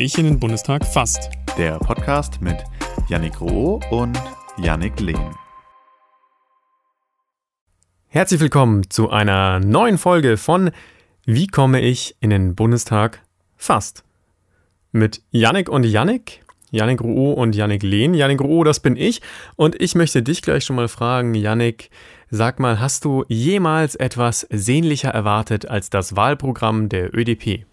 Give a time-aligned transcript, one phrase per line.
[0.00, 1.28] ich in den Bundestag fast?
[1.58, 2.56] Der Podcast mit
[3.08, 4.18] Yannick Roh und
[4.56, 5.20] Yannick Lehn.
[8.08, 10.70] Herzlich willkommen zu einer neuen Folge von
[11.26, 13.22] Wie komme ich in den Bundestag
[13.58, 14.02] fast?
[14.90, 18.14] Mit Yannick und Yannick, Yannick Rouault und Yannick Lehn.
[18.14, 19.20] Yannick Rouault, das bin ich.
[19.56, 21.90] Und ich möchte dich gleich schon mal fragen, Yannick,
[22.30, 27.66] sag mal, hast du jemals etwas sehnlicher erwartet als das Wahlprogramm der ÖDP?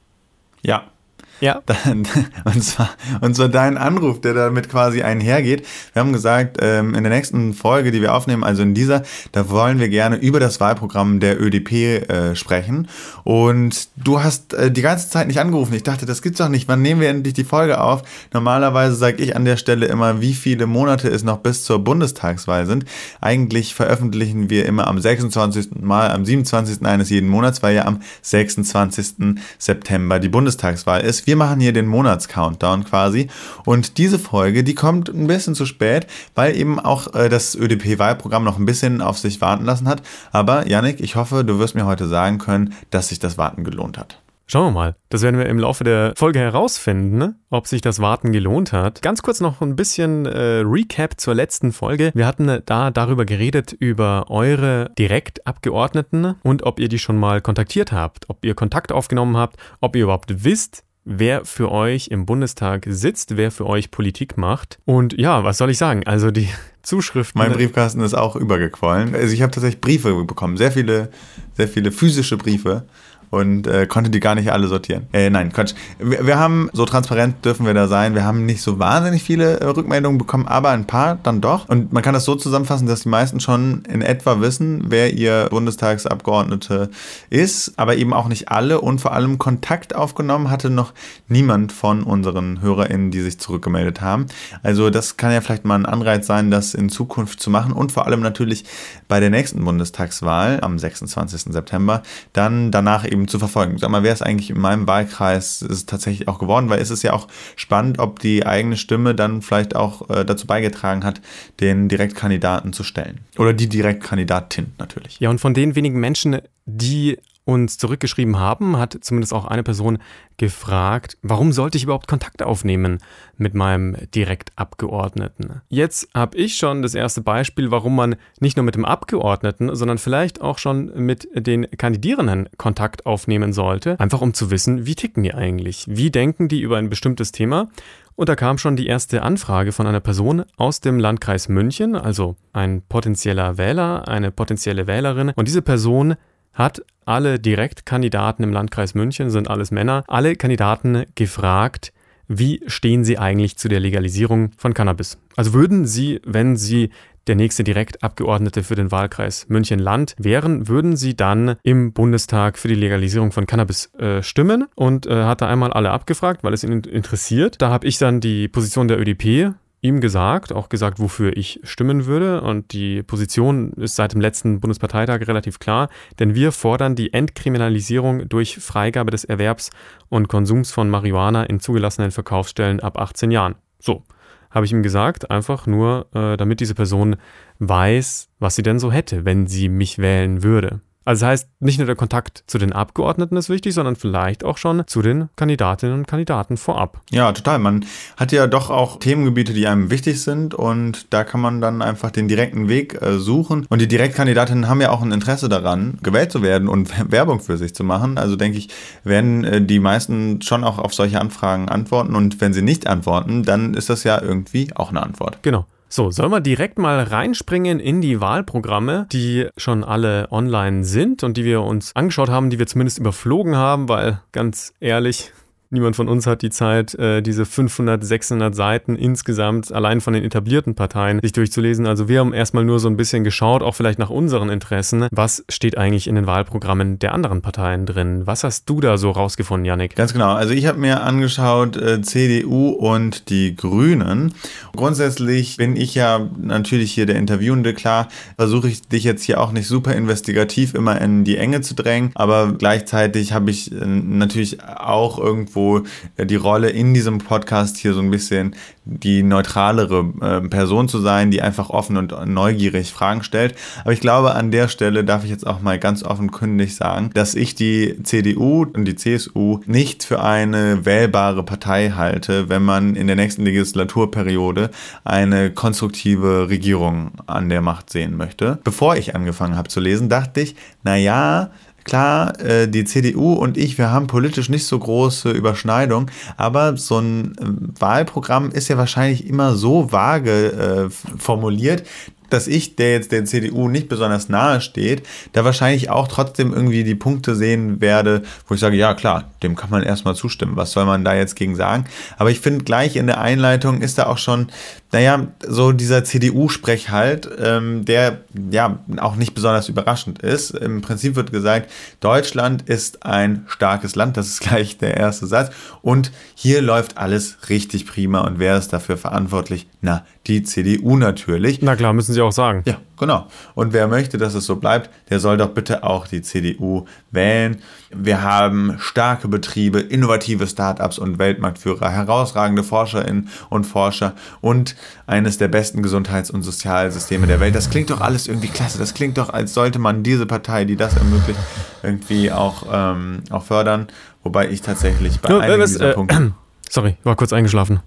[0.62, 0.92] Ja,
[1.40, 1.62] ja.
[2.46, 2.90] und, zwar,
[3.22, 5.66] und zwar dein Anruf, der damit quasi einhergeht.
[5.94, 9.50] Wir haben gesagt, ähm, in der nächsten Folge, die wir aufnehmen, also in dieser, da
[9.50, 11.72] wollen wir gerne über das Wahlprogramm der ÖDP
[12.10, 12.88] äh, sprechen.
[13.24, 15.74] Und du hast äh, die ganze Zeit nicht angerufen.
[15.74, 16.68] Ich dachte, das gibt's doch nicht.
[16.68, 18.04] Wann nehmen wir endlich die Folge auf?
[18.34, 22.66] Normalerweise sage ich an der Stelle immer, wie viele Monate es noch bis zur Bundestagswahl
[22.66, 22.86] sind.
[23.22, 25.82] Eigentlich veröffentlichen wir immer am 26.
[25.82, 26.86] Mal, am 27.
[26.86, 29.36] eines jeden Monats, weil ja am 26.
[29.60, 33.28] September die Bundestagswahl ist wir machen hier den Monats-Countdown quasi.
[33.66, 38.46] Und diese Folge, die kommt ein bisschen zu spät, weil eben auch äh, das ÖDP-Wahlprogramm
[38.46, 40.02] noch ein bisschen auf sich warten lassen hat.
[40.32, 43.98] Aber Yannick, ich hoffe, du wirst mir heute sagen können, dass sich das Warten gelohnt
[43.98, 44.22] hat.
[44.50, 44.96] Schauen wir mal.
[45.10, 47.36] Das werden wir im Laufe der Folge herausfinden, ne?
[47.50, 49.02] ob sich das Warten gelohnt hat.
[49.02, 52.12] Ganz kurz noch ein bisschen äh, Recap zur letzten Folge.
[52.16, 57.92] Wir hatten da darüber geredet, über eure Direktabgeordneten und ob ihr die schon mal kontaktiert
[57.92, 62.86] habt, ob ihr Kontakt aufgenommen habt, ob ihr überhaupt wisst, wer für euch im Bundestag
[62.88, 64.78] sitzt, wer für euch Politik macht.
[64.86, 66.06] Und ja, was soll ich sagen?
[66.06, 66.50] Also die
[66.84, 67.40] Zuschriften.
[67.40, 69.16] Mein Briefkasten ist auch übergequollen.
[69.16, 71.10] Also ich habe tatsächlich Briefe bekommen, sehr viele,
[71.54, 72.86] sehr viele physische Briefe
[73.30, 75.08] und äh, konnte die gar nicht alle sortieren.
[75.12, 75.74] Äh, nein, Quatsch.
[76.00, 79.60] Wir, wir, haben, so transparent dürfen wir da sein, wir haben nicht so wahnsinnig viele
[79.60, 81.68] äh, Rückmeldungen bekommen, aber ein paar dann doch.
[81.68, 85.48] Und man kann das so zusammenfassen, dass die meisten schon in etwa wissen, wer ihr
[85.50, 86.90] Bundestagsabgeordnete
[87.30, 90.94] ist, aber eben auch nicht alle und vor allem Kontakt aufgenommen hatte noch
[91.28, 94.28] niemand von unseren HörerInnen, die sich zurückgemeldet haben.
[94.64, 97.92] Also das kann ja vielleicht mal ein Anreiz sein, das in Zukunft zu machen und
[97.92, 98.64] vor allem natürlich
[99.08, 101.54] bei der nächsten Bundestagswahl am 26.
[101.54, 103.78] September dann danach eben eben zu verfolgen.
[103.78, 107.04] Sag mal, wer ist eigentlich in meinem Wahlkreis ist tatsächlich auch geworden, weil es ist
[107.04, 111.22] ja auch spannend, ob die eigene Stimme dann vielleicht auch äh, dazu beigetragen hat,
[111.60, 113.20] den Direktkandidaten zu stellen.
[113.38, 115.20] Oder die Direktkandidatin natürlich.
[115.20, 120.00] Ja, und von den wenigen Menschen, die uns zurückgeschrieben haben, hat zumindest auch eine Person
[120.36, 123.00] gefragt, warum sollte ich überhaupt Kontakt aufnehmen
[123.38, 125.62] mit meinem Direktabgeordneten?
[125.70, 129.98] Jetzt habe ich schon das erste Beispiel, warum man nicht nur mit dem Abgeordneten, sondern
[129.98, 135.24] vielleicht auch schon mit den Kandidierenden Kontakt aufnehmen sollte, einfach um zu wissen, wie ticken
[135.24, 135.86] die eigentlich?
[135.88, 137.70] Wie denken die über ein bestimmtes Thema?
[138.16, 142.36] Und da kam schon die erste Anfrage von einer Person aus dem Landkreis München, also
[142.52, 145.32] ein potenzieller Wähler, eine potenzielle Wählerin.
[145.36, 146.16] Und diese Person
[146.58, 151.94] hat alle Direktkandidaten im Landkreis München, sind alles Männer, alle Kandidaten gefragt,
[152.28, 155.18] wie stehen sie eigentlich zu der Legalisierung von Cannabis?
[155.38, 156.90] Also würden sie, wenn sie
[157.28, 162.76] der nächste Direktabgeordnete für den Wahlkreis München-Land wären, würden sie dann im Bundestag für die
[162.76, 166.82] Legalisierung von Cannabis äh, stimmen und äh, hat da einmal alle abgefragt, weil es ihn
[166.82, 167.62] interessiert.
[167.62, 169.54] Da habe ich dann die Position der ÖDP
[169.88, 172.42] ihm gesagt, auch gesagt, wofür ich stimmen würde.
[172.42, 175.90] Und die Position ist seit dem letzten Bundesparteitag relativ klar,
[176.20, 179.70] denn wir fordern die Entkriminalisierung durch Freigabe des Erwerbs
[180.10, 183.56] und Konsums von Marihuana in zugelassenen Verkaufsstellen ab 18 Jahren.
[183.80, 184.04] So,
[184.52, 187.16] habe ich ihm gesagt, einfach nur, äh, damit diese Person
[187.60, 190.82] weiß, was sie denn so hätte, wenn sie mich wählen würde.
[191.08, 194.58] Also das heißt, nicht nur der Kontakt zu den Abgeordneten ist wichtig, sondern vielleicht auch
[194.58, 197.00] schon zu den Kandidatinnen und Kandidaten vorab.
[197.12, 197.60] Ja, total.
[197.60, 197.86] Man
[198.18, 202.12] hat ja doch auch Themengebiete, die einem wichtig sind und da kann man dann einfach
[202.12, 203.66] den direkten Weg äh, suchen.
[203.70, 207.58] Und die Direktkandidatinnen haben ja auch ein Interesse daran, gewählt zu werden und Werbung für
[207.58, 208.18] sich zu machen.
[208.18, 208.68] Also denke ich,
[209.06, 213.44] werden äh, die meisten schon auch auf solche Anfragen antworten und wenn sie nicht antworten,
[213.44, 215.40] dann ist das ja irgendwie auch eine Antwort.
[215.42, 215.68] Genau.
[215.90, 221.38] So, sollen wir direkt mal reinspringen in die Wahlprogramme, die schon alle online sind und
[221.38, 225.32] die wir uns angeschaut haben, die wir zumindest überflogen haben, weil ganz ehrlich,
[225.70, 230.24] Niemand von uns hat die Zeit, äh, diese 500, 600 Seiten insgesamt allein von den
[230.24, 231.86] etablierten Parteien sich durchzulesen.
[231.86, 235.08] Also wir haben erstmal nur so ein bisschen geschaut, auch vielleicht nach unseren Interessen.
[235.12, 238.22] Was steht eigentlich in den Wahlprogrammen der anderen Parteien drin?
[238.26, 239.98] Was hast du da so rausgefunden, Yannick?
[239.98, 240.32] Ganz genau.
[240.32, 244.34] Also ich habe mir angeschaut äh, CDU und die Grünen.
[244.74, 247.74] Grundsätzlich bin ich ja natürlich hier der Interviewende.
[247.74, 251.76] Klar, versuche ich dich jetzt hier auch nicht super investigativ immer in die Enge zu
[251.76, 257.18] drängen, aber gleichzeitig habe ich äh, natürlich auch irgendwo irgendwo äh, die Rolle in diesem
[257.18, 258.56] Podcast hier so ein bisschen
[258.86, 263.56] die neutralere äh, Person zu sein, die einfach offen und neugierig Fragen stellt.
[263.82, 267.36] Aber ich glaube, an der Stelle darf ich jetzt auch mal ganz offenkundig sagen, dass
[267.36, 273.08] ich die CDU und die CSU nicht für eine wählbare Partei halte, wenn man in
[273.08, 274.70] der nächsten Legislaturperiode
[275.04, 278.60] eine konstruktive Regierung an der Macht sehen möchte.
[278.64, 281.52] Bevor ich angefangen habe zu lesen, dachte ich, naja,
[281.88, 287.00] Klar, äh, die CDU und ich, wir haben politisch nicht so große Überschneidungen, aber so
[287.00, 291.84] ein äh, Wahlprogramm ist ja wahrscheinlich immer so vage äh, formuliert,
[292.30, 296.84] dass ich, der jetzt der CDU nicht besonders nahe steht, da wahrscheinlich auch trotzdem irgendwie
[296.84, 300.58] die Punkte sehen werde, wo ich sage, ja klar, dem kann man erstmal zustimmen.
[300.58, 301.86] Was soll man da jetzt gegen sagen?
[302.18, 304.48] Aber ich finde, gleich in der Einleitung ist da auch schon,
[304.92, 308.20] naja, so dieser CDU-Sprech halt, ähm, der
[308.50, 310.52] ja auch nicht besonders überraschend ist.
[310.52, 311.70] Im Prinzip wird gesagt,
[312.00, 315.54] Deutschland ist ein starkes Land, das ist gleich der erste Satz.
[315.82, 318.22] Und hier läuft alles richtig prima.
[318.22, 319.68] Und wer ist dafür verantwortlich?
[319.82, 321.62] Na, die CDU natürlich.
[321.62, 322.64] Na klar, müssen Sie auch sagen.
[322.66, 323.28] Ja, genau.
[323.56, 327.58] Und wer möchte, dass es so bleibt, der soll doch bitte auch die CDU wählen.
[327.90, 334.76] Wir haben starke Betriebe, innovative Startups und Weltmarktführer, herausragende Forscherinnen und Forscher und
[335.06, 337.56] eines der besten Gesundheits- und Sozialsysteme der Welt.
[337.56, 338.78] Das klingt doch alles irgendwie klasse.
[338.78, 341.40] Das klingt doch, als sollte man diese Partei, die das ermöglicht,
[341.82, 343.88] irgendwie auch, ähm, auch fördern.
[344.24, 346.34] Wobei ich tatsächlich bei Nur, einigen was, dieser äh, Punkte.
[346.70, 347.80] Sorry, war kurz eingeschlafen.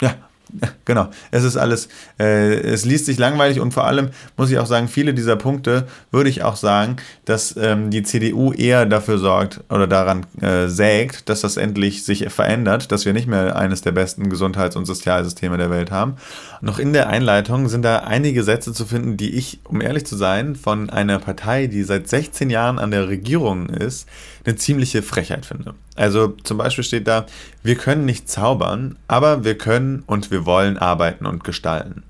[0.00, 0.14] Ja,
[0.84, 1.88] Genau, es ist alles,
[2.20, 5.86] äh, es liest sich langweilig und vor allem muss ich auch sagen, viele dieser Punkte
[6.10, 11.28] würde ich auch sagen, dass ähm, die CDU eher dafür sorgt oder daran äh, sägt,
[11.28, 15.56] dass das endlich sich verändert, dass wir nicht mehr eines der besten Gesundheits- und Sozialsysteme
[15.56, 16.16] der Welt haben.
[16.60, 20.16] Noch in der Einleitung sind da einige Sätze zu finden, die ich, um ehrlich zu
[20.16, 24.06] sein, von einer Partei, die seit 16 Jahren an der Regierung ist,
[24.44, 25.74] eine ziemliche Frechheit finde.
[25.96, 27.26] Also zum Beispiel steht da,
[27.62, 32.02] wir können nicht zaubern, aber wir können und wir wollen arbeiten und gestalten.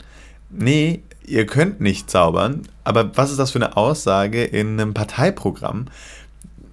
[0.50, 5.86] Nee, ihr könnt nicht zaubern, aber was ist das für eine Aussage in einem Parteiprogramm?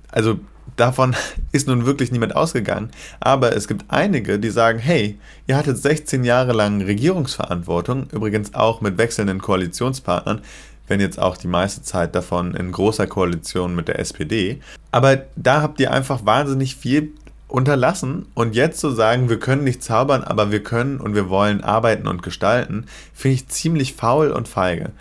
[0.09, 0.39] Also
[0.75, 1.15] davon
[1.51, 6.23] ist nun wirklich niemand ausgegangen, aber es gibt einige, die sagen, hey, ihr hattet 16
[6.23, 10.41] Jahre lang Regierungsverantwortung, übrigens auch mit wechselnden Koalitionspartnern,
[10.88, 14.60] wenn jetzt auch die meiste Zeit davon in großer Koalition mit der SPD.
[14.92, 17.12] Aber da habt ihr einfach wahnsinnig viel
[17.48, 21.63] unterlassen und jetzt zu sagen, wir können nicht zaubern, aber wir können und wir wollen
[21.63, 24.92] arbeiten und gestalten, finde ich ziemlich faul und feige.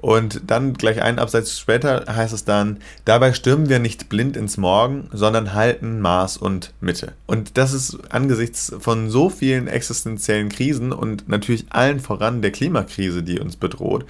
[0.00, 4.56] Und dann gleich einen Absatz später heißt es dann, dabei stürmen wir nicht blind ins
[4.56, 7.14] Morgen, sondern halten Maß und Mitte.
[7.26, 13.24] Und das ist angesichts von so vielen existenziellen Krisen und natürlich allen voran der Klimakrise,
[13.24, 14.06] die uns bedroht,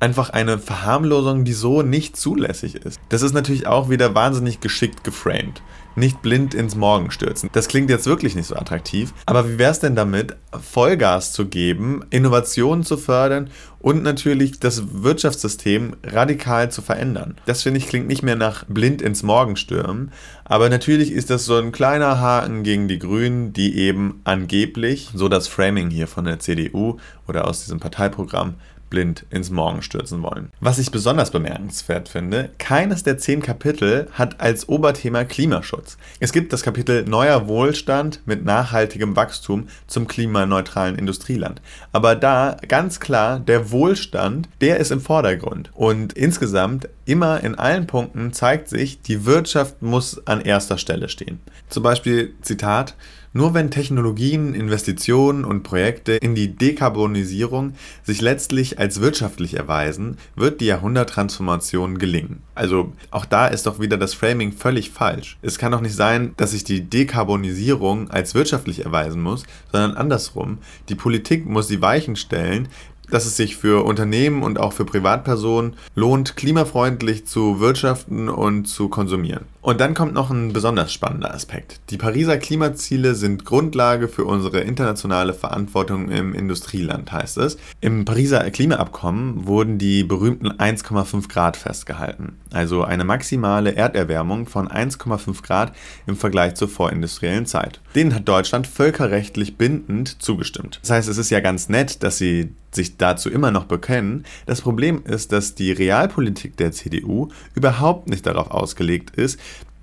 [0.00, 2.98] einfach eine Verharmlosung, die so nicht zulässig ist.
[3.10, 5.62] Das ist natürlich auch wieder wahnsinnig geschickt geframed.
[5.96, 7.50] Nicht blind ins Morgen stürzen.
[7.52, 9.12] Das klingt jetzt wirklich nicht so attraktiv.
[9.26, 13.50] Aber wie wäre es denn damit, Vollgas zu geben, Innovationen zu fördern
[13.80, 17.36] und natürlich das Wirtschaftssystem radikal zu verändern?
[17.44, 20.12] Das finde ich klingt nicht mehr nach blind ins Morgen stürmen.
[20.44, 25.28] Aber natürlich ist das so ein kleiner Haken gegen die Grünen, die eben angeblich, so
[25.28, 28.54] das Framing hier von der CDU oder aus diesem Parteiprogramm,
[28.90, 30.50] blind ins Morgen stürzen wollen.
[30.60, 35.96] Was ich besonders bemerkenswert finde, keines der zehn Kapitel hat als Oberthema Klimaschutz.
[36.18, 41.62] Es gibt das Kapitel Neuer Wohlstand mit nachhaltigem Wachstum zum klimaneutralen Industrieland.
[41.92, 45.70] Aber da ganz klar, der Wohlstand, der ist im Vordergrund.
[45.74, 51.40] Und insgesamt immer in allen Punkten zeigt sich, die Wirtschaft muss an erster Stelle stehen.
[51.68, 52.94] Zum Beispiel Zitat,
[53.32, 60.60] nur wenn Technologien, Investitionen und Projekte in die Dekarbonisierung sich letztlich als wirtschaftlich erweisen, wird
[60.60, 62.42] die Jahrhunderttransformation gelingen.
[62.54, 65.38] Also auch da ist doch wieder das Framing völlig falsch.
[65.42, 70.58] Es kann doch nicht sein, dass sich die Dekarbonisierung als wirtschaftlich erweisen muss, sondern andersrum.
[70.88, 72.68] Die Politik muss die Weichen stellen,
[73.10, 78.88] dass es sich für Unternehmen und auch für Privatpersonen lohnt, klimafreundlich zu wirtschaften und zu
[78.88, 79.44] konsumieren.
[79.62, 81.80] Und dann kommt noch ein besonders spannender Aspekt.
[81.90, 87.58] Die Pariser Klimaziele sind Grundlage für unsere internationale Verantwortung im Industrieland, heißt es.
[87.82, 95.42] Im Pariser Klimaabkommen wurden die berühmten 1,5 Grad festgehalten, also eine maximale Erderwärmung von 1,5
[95.42, 95.72] Grad
[96.06, 97.80] im Vergleich zur vorindustriellen Zeit.
[97.94, 100.78] Denen hat Deutschland völkerrechtlich bindend zugestimmt.
[100.80, 104.24] Das heißt, es ist ja ganz nett, dass sie sich dazu immer noch bekennen.
[104.46, 109.40] Das Problem ist, dass die Realpolitik der CDU überhaupt nicht darauf ausgelegt ist,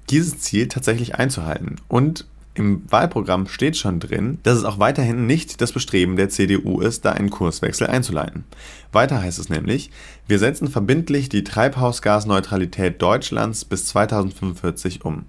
[0.10, 1.78] dieses Ziel tatsächlich einzuhalten.
[1.88, 2.26] Und
[2.58, 7.06] im Wahlprogramm steht schon drin, dass es auch weiterhin nicht das Bestreben der CDU ist,
[7.06, 8.46] da einen Kurswechsel einzuleiten.
[8.92, 9.92] Weiter heißt es nämlich,
[10.28, 15.26] wir setzen verbindlich die Treibhausgasneutralität Deutschlands bis 2045 um.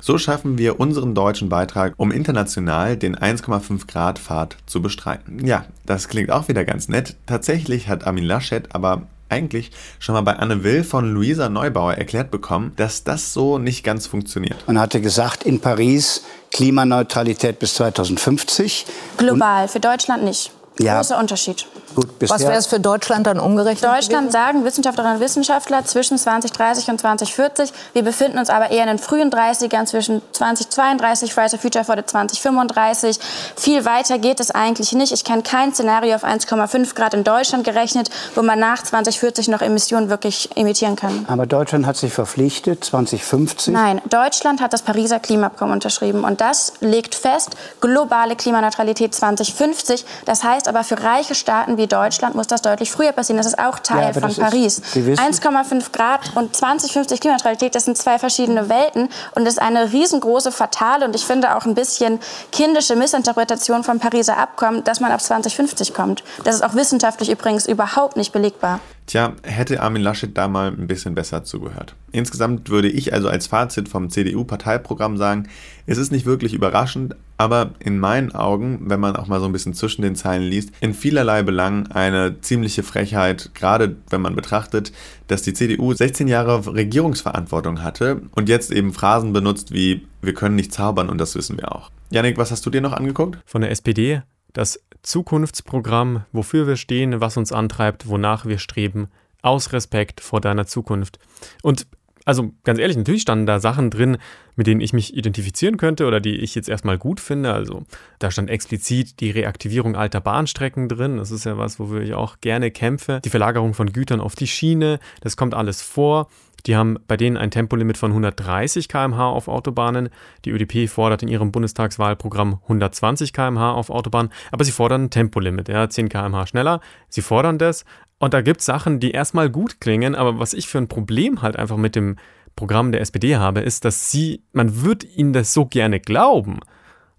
[0.00, 5.44] So schaffen wir unseren deutschen Beitrag, um international den 1,5 Grad Pfad zu bestreiten.
[5.44, 7.14] Ja, das klingt auch wieder ganz nett.
[7.26, 12.30] Tatsächlich hat Armin Laschet aber eigentlich schon mal bei Anne Will von Luisa Neubauer erklärt
[12.30, 14.56] bekommen, dass das so nicht ganz funktioniert.
[14.66, 16.22] Man hatte gesagt, in Paris
[16.52, 18.86] Klimaneutralität bis 2050.
[19.16, 20.52] Global, für Deutschland nicht.
[20.78, 20.96] Ja.
[20.96, 21.66] Großer Unterschied.
[21.94, 23.84] Gut, Was wäre es für Deutschland dann umgerechnet?
[23.84, 24.30] Deutschland gewesen?
[24.30, 27.72] sagen Wissenschaftlerinnen und Wissenschaftler zwischen 2030 und 2040.
[27.92, 32.08] Wir befinden uns aber eher in den frühen 30ern, zwischen 2032, Fridays for Future fordert
[32.10, 33.18] 2035.
[33.56, 35.12] Viel weiter geht es eigentlich nicht.
[35.12, 39.60] Ich kenne kein Szenario auf 1,5 Grad in Deutschland gerechnet, wo man nach 2040 noch
[39.60, 41.26] Emissionen wirklich emittieren kann.
[41.28, 43.74] Aber Deutschland hat sich verpflichtet, 2050?
[43.74, 46.24] Nein, Deutschland hat das Pariser Klimaabkommen unterschrieben.
[46.24, 50.04] Und das legt fest, globale Klimaneutralität 2050.
[50.24, 53.38] Das heißt aber für reiche Staaten wie wie Deutschland muss das deutlich früher passieren.
[53.38, 54.80] Das ist auch Teil ja, von Paris.
[54.94, 60.52] 1,5 Grad und 2050 Klimaneutralität, das sind zwei verschiedene Welten und das ist eine riesengroße,
[60.52, 62.20] fatale und ich finde auch ein bisschen
[62.52, 66.22] kindische Missinterpretation vom Pariser Abkommen, dass man auf 2050 kommt.
[66.44, 68.80] Das ist auch wissenschaftlich übrigens überhaupt nicht belegbar.
[69.06, 71.96] Tja, hätte Armin Laschet da mal ein bisschen besser zugehört.
[72.12, 75.48] Insgesamt würde ich also als Fazit vom CDU-Parteiprogramm sagen,
[75.86, 79.52] es ist nicht wirklich überraschend, aber in meinen Augen, wenn man auch mal so ein
[79.52, 84.92] bisschen zwischen den Zeilen liest, in vielerlei Belangen eine ziemliche Frechheit, gerade wenn man betrachtet,
[85.26, 90.54] dass die CDU 16 Jahre Regierungsverantwortung hatte und jetzt eben Phrasen benutzt wie wir können
[90.54, 91.90] nicht zaubern und das wissen wir auch.
[92.10, 93.38] Janik, was hast du dir noch angeguckt?
[93.44, 94.22] Von der SPD
[94.52, 99.08] das Zukunftsprogramm, wofür wir stehen, was uns antreibt, wonach wir streben,
[99.40, 101.18] aus Respekt vor deiner Zukunft.
[101.62, 101.86] Und
[102.24, 104.18] also ganz ehrlich, natürlich standen da Sachen drin,
[104.56, 107.52] mit denen ich mich identifizieren könnte oder die ich jetzt erstmal gut finde.
[107.52, 107.84] Also
[108.18, 111.16] da stand explizit die Reaktivierung alter Bahnstrecken drin.
[111.16, 113.20] Das ist ja was, wofür ich auch gerne kämpfe.
[113.24, 116.28] Die Verlagerung von Gütern auf die Schiene, das kommt alles vor.
[116.66, 120.10] Die haben bei denen ein Tempolimit von 130 km/h auf Autobahnen.
[120.44, 125.68] Die ÖDP fordert in ihrem Bundestagswahlprogramm 120 km/h auf Autobahnen, aber sie fordern ein Tempolimit,
[125.68, 126.80] ja, 10 km/h schneller.
[127.08, 127.84] Sie fordern das.
[128.22, 131.42] Und da gibt es Sachen, die erstmal gut klingen, aber was ich für ein Problem
[131.42, 132.18] halt einfach mit dem
[132.54, 136.60] Programm der SPD habe, ist, dass sie, man wird ihnen das so gerne glauben,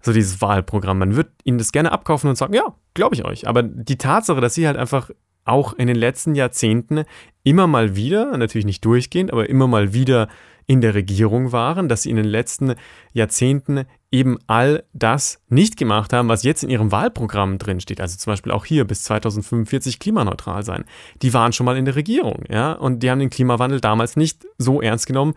[0.00, 3.46] so dieses Wahlprogramm, man wird ihnen das gerne abkaufen und sagen, ja, glaube ich euch.
[3.46, 5.10] Aber die Tatsache, dass sie halt einfach
[5.44, 7.04] auch in den letzten Jahrzehnten
[7.42, 10.28] immer mal wieder, natürlich nicht durchgehend, aber immer mal wieder
[10.66, 12.76] in der Regierung waren, dass sie in den letzten
[13.12, 18.00] Jahrzehnten eben all das nicht gemacht haben, was jetzt in ihrem Wahlprogramm drin steht.
[18.00, 20.84] Also zum Beispiel auch hier bis 2045 klimaneutral sein.
[21.20, 24.46] Die waren schon mal in der Regierung, ja, und die haben den Klimawandel damals nicht
[24.56, 25.34] so ernst genommen,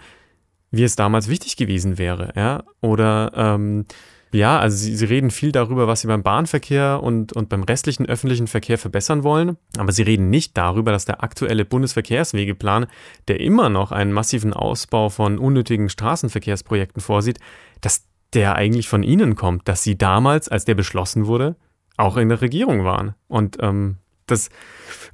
[0.70, 2.64] wie es damals wichtig gewesen wäre, ja.
[2.80, 3.86] Oder ähm,
[4.32, 8.06] ja, also sie, sie, reden viel darüber, was sie beim Bahnverkehr und, und beim restlichen
[8.06, 12.86] öffentlichen Verkehr verbessern wollen, aber sie reden nicht darüber, dass der aktuelle Bundesverkehrswegeplan,
[13.28, 17.40] der immer noch einen massiven Ausbau von unnötigen Straßenverkehrsprojekten vorsieht,
[17.82, 18.04] dass
[18.34, 21.56] der eigentlich von ihnen kommt, dass sie damals, als der beschlossen wurde,
[21.98, 23.16] auch in der Regierung waren.
[23.28, 24.50] Und ähm, das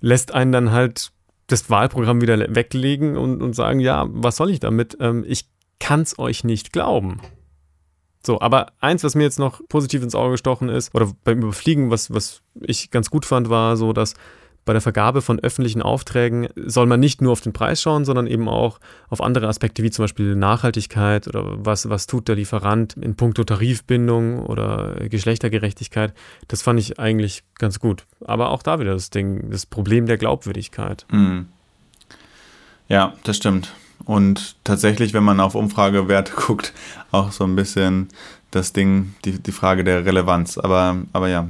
[0.02, 1.12] lässt einen dann halt
[1.48, 4.98] das Wahlprogramm wieder weglegen und, und sagen, ja, was soll ich damit?
[5.00, 7.20] Ähm, ich kann es euch nicht glauben.
[8.26, 11.92] So, aber eins, was mir jetzt noch positiv ins Auge gestochen ist, oder beim Überfliegen,
[11.92, 14.14] was, was ich ganz gut fand, war so, dass
[14.66, 18.28] bei der Vergabe von öffentlichen Aufträgen soll man nicht nur auf den Preis schauen, sondern
[18.28, 18.80] eben auch
[19.10, 23.44] auf andere Aspekte wie zum Beispiel Nachhaltigkeit oder was, was tut der Lieferant in puncto
[23.44, 26.14] Tarifbindung oder Geschlechtergerechtigkeit.
[26.48, 28.06] Das fand ich eigentlich ganz gut.
[28.26, 31.06] Aber auch da wieder das Ding, das Problem der Glaubwürdigkeit.
[31.12, 31.48] Mhm.
[32.88, 33.74] Ja, das stimmt.
[34.06, 36.74] Und tatsächlich, wenn man auf Umfragewerte guckt,
[37.12, 38.10] auch so ein bisschen
[38.52, 40.58] das Ding, die, die Frage der Relevanz.
[40.58, 41.50] Aber, aber ja.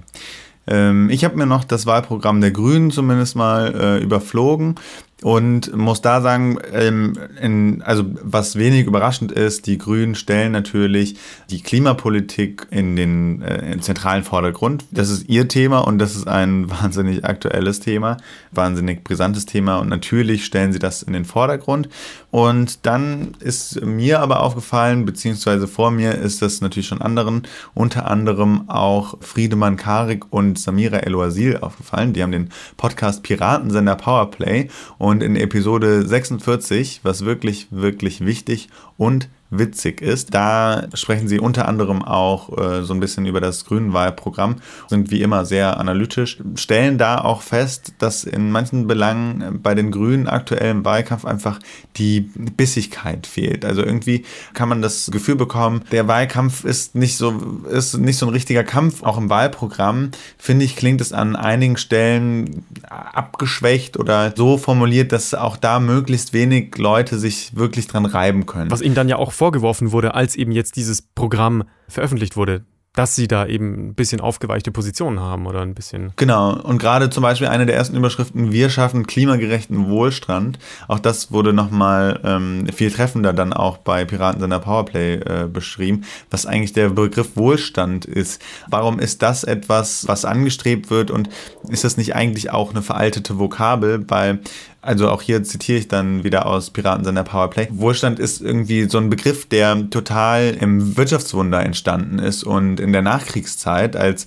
[0.68, 4.76] Ähm, ich habe mir noch das Wahlprogramm der Grünen zumindest mal äh, überflogen
[5.24, 11.16] und muss da sagen, ähm, in, also was wenig überraschend ist, die Grünen stellen natürlich
[11.50, 14.84] die Klimapolitik in den äh, zentralen Vordergrund.
[14.92, 18.18] Das ist ihr Thema und das ist ein wahnsinnig aktuelles Thema,
[18.52, 21.88] wahnsinnig brisantes Thema und natürlich stellen sie das in den Vordergrund.
[22.30, 27.44] Und dann ist mir aber aufgefallen, beziehungsweise vor mir ist das natürlich schon anderen,
[27.76, 32.12] unter anderem auch Friedemann Karik und Samira El-Oasil aufgefallen.
[32.14, 38.68] Die haben den Podcast Piratensender Powerplay und und in Episode 46, was wirklich, wirklich wichtig
[38.98, 40.34] und witzig ist.
[40.34, 44.58] Da sprechen sie unter anderem auch äh, so ein bisschen über das Grünenwahlprogramm,
[44.88, 49.92] sind wie immer sehr analytisch, stellen da auch fest, dass in manchen Belangen bei den
[49.92, 51.60] Grünen aktuell im Wahlkampf einfach
[51.98, 53.66] die Bissigkeit fehlt.
[53.66, 58.26] Also irgendwie kann man das Gefühl bekommen, der Wahlkampf ist nicht so, ist nicht so
[58.26, 59.04] ein richtiger Kampf.
[59.04, 65.34] Auch im Wahlprogramm, finde ich, klingt es an einigen Stellen abgeschwächt oder so formuliert, dass
[65.34, 68.72] auch da möglichst wenig Leute sich wirklich dran reiben können.
[68.72, 72.64] Was ihnen dann ja auch vorgeworfen wurde, als eben jetzt dieses Programm veröffentlicht wurde
[72.96, 76.14] dass sie da eben ein bisschen aufgeweichte Positionen haben oder ein bisschen.
[76.16, 81.32] Genau, und gerade zum Beispiel eine der ersten Überschriften, wir schaffen klimagerechten Wohlstand, auch das
[81.32, 86.74] wurde nochmal ähm, viel treffender dann auch bei Piraten seiner Powerplay äh, beschrieben, was eigentlich
[86.74, 88.40] der Begriff Wohlstand ist.
[88.70, 91.30] Warum ist das etwas, was angestrebt wird und
[91.70, 94.40] ist das nicht eigentlich auch eine veraltete Vokabel, weil
[94.84, 97.68] also auch hier zitiere ich dann wieder aus Piraten seiner Powerplay.
[97.72, 103.02] Wohlstand ist irgendwie so ein Begriff, der total im Wirtschaftswunder entstanden ist und in der
[103.02, 104.26] Nachkriegszeit, als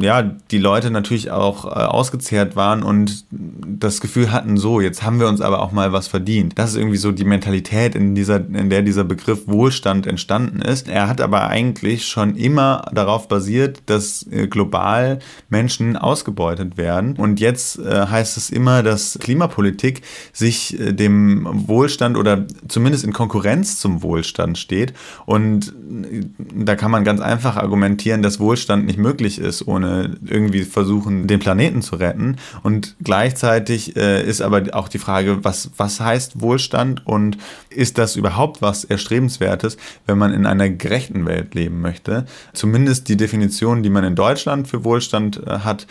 [0.00, 5.20] ja, die Leute natürlich auch äh, ausgezehrt waren und das Gefühl hatten, so, jetzt haben
[5.20, 6.58] wir uns aber auch mal was verdient.
[6.58, 10.88] Das ist irgendwie so die Mentalität, in, dieser, in der dieser Begriff Wohlstand entstanden ist.
[10.88, 17.16] Er hat aber eigentlich schon immer darauf basiert, dass äh, global Menschen ausgebeutet werden.
[17.16, 20.02] Und jetzt äh, heißt es immer, dass Klimapolitik
[20.32, 24.92] sich äh, dem Wohlstand oder zumindest in Konkurrenz zum Wohlstand steht.
[25.26, 30.16] Und äh, da kann man ganz einfach argumentieren, dass Wohlstand nicht möglich ist ohne ohne
[30.26, 32.36] irgendwie versuchen, den Planeten zu retten.
[32.62, 37.38] Und gleichzeitig äh, ist aber auch die Frage, was, was heißt Wohlstand und
[37.70, 39.76] ist das überhaupt was Erstrebenswertes,
[40.06, 42.26] wenn man in einer gerechten Welt leben möchte?
[42.52, 45.86] Zumindest die Definition, die man in Deutschland für Wohlstand äh, hat,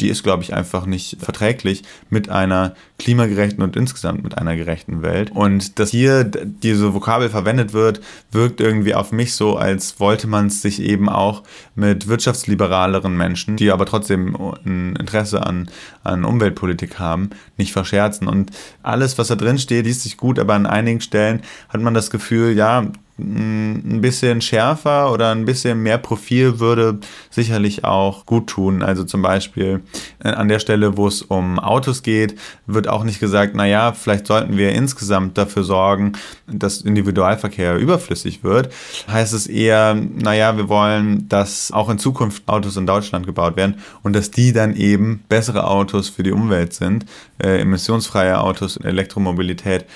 [0.00, 5.02] die ist, glaube ich, einfach nicht verträglich mit einer klimagerechten und insgesamt mit einer gerechten
[5.02, 5.30] Welt.
[5.32, 8.00] Und dass hier diese Vokabel verwendet wird,
[8.30, 11.42] wirkt irgendwie auf mich so, als wollte man es sich eben auch
[11.74, 15.70] mit wirtschaftsliberaleren Menschen, die aber trotzdem ein Interesse an,
[16.04, 18.28] an Umweltpolitik haben, nicht verscherzen.
[18.28, 18.50] Und
[18.82, 22.10] alles, was da drin steht, liest sich gut, aber an einigen Stellen hat man das
[22.10, 22.86] Gefühl, ja,
[23.18, 26.98] ein bisschen schärfer oder ein bisschen mehr Profil würde
[27.30, 28.82] sicherlich auch gut tun.
[28.82, 29.80] Also zum Beispiel
[30.22, 34.26] äh, an der Stelle, wo es um Autos geht, wird auch nicht gesagt, naja, vielleicht
[34.26, 36.12] sollten wir insgesamt dafür sorgen,
[36.46, 38.70] dass Individualverkehr überflüssig wird.
[39.08, 43.76] Heißt es eher, naja, wir wollen, dass auch in Zukunft Autos in Deutschland gebaut werden
[44.02, 47.06] und dass die dann eben bessere Autos für die Umwelt sind,
[47.38, 49.86] äh, emissionsfreie Autos, Elektromobilität.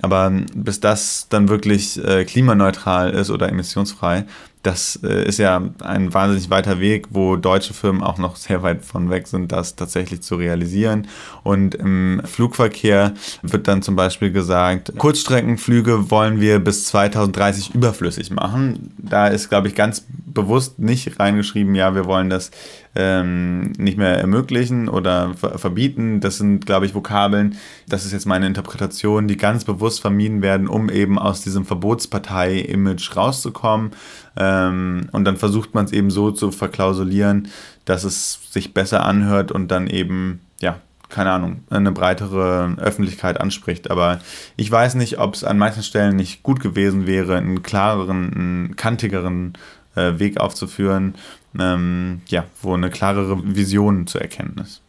[0.00, 4.24] Aber bis das dann wirklich äh, klimaneutral ist oder emissionsfrei,
[4.62, 8.84] das äh, ist ja ein wahnsinnig weiter Weg, wo deutsche Firmen auch noch sehr weit
[8.84, 11.08] von weg sind, das tatsächlich zu realisieren.
[11.42, 18.94] Und im Flugverkehr wird dann zum Beispiel gesagt, Kurzstreckenflüge wollen wir bis 2030 überflüssig machen.
[18.98, 22.52] Da ist, glaube ich, ganz bewusst nicht reingeschrieben, ja, wir wollen das
[22.94, 26.20] ähm, nicht mehr ermöglichen oder ver verbieten.
[26.20, 27.56] Das sind, glaube ich, Vokabeln,
[27.88, 33.16] das ist jetzt meine Interpretation, die ganz bewusst vermieden werden, um eben aus diesem Verbotspartei-Image
[33.16, 33.92] rauszukommen.
[34.36, 37.48] Ähm, und dann versucht man es eben so zu verklausulieren,
[37.84, 40.78] dass es sich besser anhört und dann eben, ja,
[41.08, 43.90] keine Ahnung, eine breitere Öffentlichkeit anspricht.
[43.90, 44.20] Aber
[44.56, 48.76] ich weiß nicht, ob es an manchen Stellen nicht gut gewesen wäre, einen klareren, einen
[48.76, 49.52] kantigeren
[49.94, 51.14] äh, Weg aufzuführen,
[51.58, 54.82] ähm, ja, wo eine klarere Vision zu erkennen ist.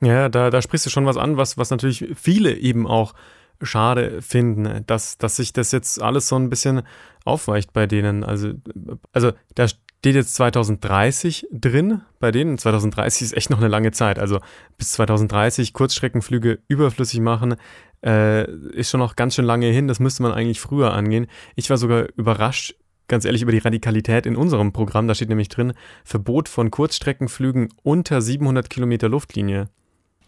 [0.00, 3.14] Ja, da, da sprichst du schon was an, was, was natürlich viele eben auch
[3.62, 6.82] schade finden, dass, dass sich das jetzt alles so ein bisschen
[7.24, 8.22] aufweicht bei denen.
[8.22, 8.52] Also,
[9.12, 12.58] also da steht jetzt 2030 drin bei denen.
[12.58, 14.18] 2030 ist echt noch eine lange Zeit.
[14.18, 14.40] Also
[14.76, 17.56] bis 2030 Kurzstreckenflüge überflüssig machen,
[18.04, 19.88] äh, ist schon noch ganz schön lange hin.
[19.88, 21.26] Das müsste man eigentlich früher angehen.
[21.54, 22.74] Ich war sogar überrascht,
[23.08, 25.08] ganz ehrlich, über die Radikalität in unserem Programm.
[25.08, 25.72] Da steht nämlich drin,
[26.04, 29.68] Verbot von Kurzstreckenflügen unter 700 Kilometer Luftlinie.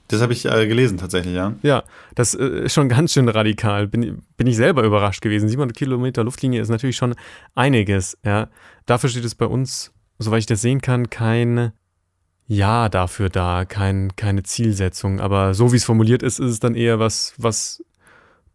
[0.08, 1.54] Das habe ich äh, gelesen tatsächlich, ja.
[1.62, 3.86] Ja, das äh, ist schon ganz schön radikal.
[3.86, 5.48] Bin, bin ich selber überrascht gewesen.
[5.48, 7.14] 700 Kilometer Luftlinie ist natürlich schon
[7.54, 8.48] einiges, ja.
[8.86, 11.72] Dafür steht es bei uns, soweit ich das sehen kann, kein
[12.46, 15.20] Ja dafür da, kein, keine Zielsetzung.
[15.20, 17.84] Aber so wie es formuliert ist, ist es dann eher was, was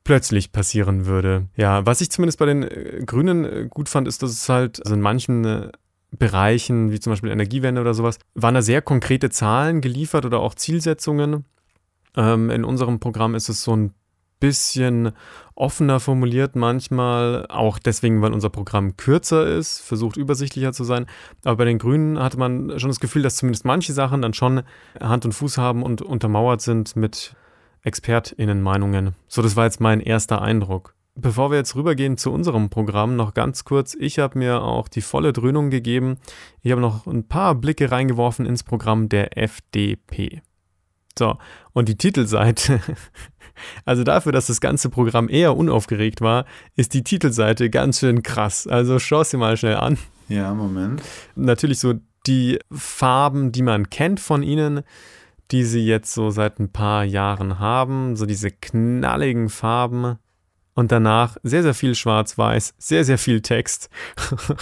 [0.03, 1.47] plötzlich passieren würde.
[1.55, 4.79] Ja, was ich zumindest bei den äh, Grünen äh, gut fand, ist, dass es halt
[4.83, 5.71] also in manchen äh,
[6.11, 10.55] Bereichen, wie zum Beispiel Energiewende oder sowas, waren da sehr konkrete Zahlen geliefert oder auch
[10.55, 11.45] Zielsetzungen.
[12.15, 13.93] Ähm, in unserem Programm ist es so ein
[14.39, 15.13] bisschen
[15.55, 21.05] offener formuliert manchmal, auch deswegen, weil unser Programm kürzer ist, versucht übersichtlicher zu sein.
[21.45, 24.63] Aber bei den Grünen hatte man schon das Gefühl, dass zumindest manche Sachen dann schon
[24.99, 27.37] Hand und Fuß haben und untermauert sind mit
[27.83, 29.15] ExpertInnen-Meinungen.
[29.27, 30.95] So, das war jetzt mein erster Eindruck.
[31.15, 33.95] Bevor wir jetzt rübergehen zu unserem Programm, noch ganz kurz.
[33.99, 36.17] Ich habe mir auch die volle Dröhnung gegeben.
[36.61, 40.41] Ich habe noch ein paar Blicke reingeworfen ins Programm der FDP.
[41.17, 41.37] So,
[41.73, 42.79] und die Titelseite,
[43.85, 48.65] also dafür, dass das ganze Programm eher unaufgeregt war, ist die Titelseite ganz schön krass.
[48.65, 49.99] Also schau sie mal schnell an.
[50.29, 51.03] Ja, Moment.
[51.35, 51.93] Natürlich so
[52.25, 54.81] die Farben, die man kennt von ihnen,
[55.53, 58.15] die sie jetzt so seit ein paar Jahren haben.
[58.15, 60.17] So diese knalligen Farben
[60.73, 63.89] und danach sehr, sehr viel Schwarz-Weiß, sehr, sehr viel Text.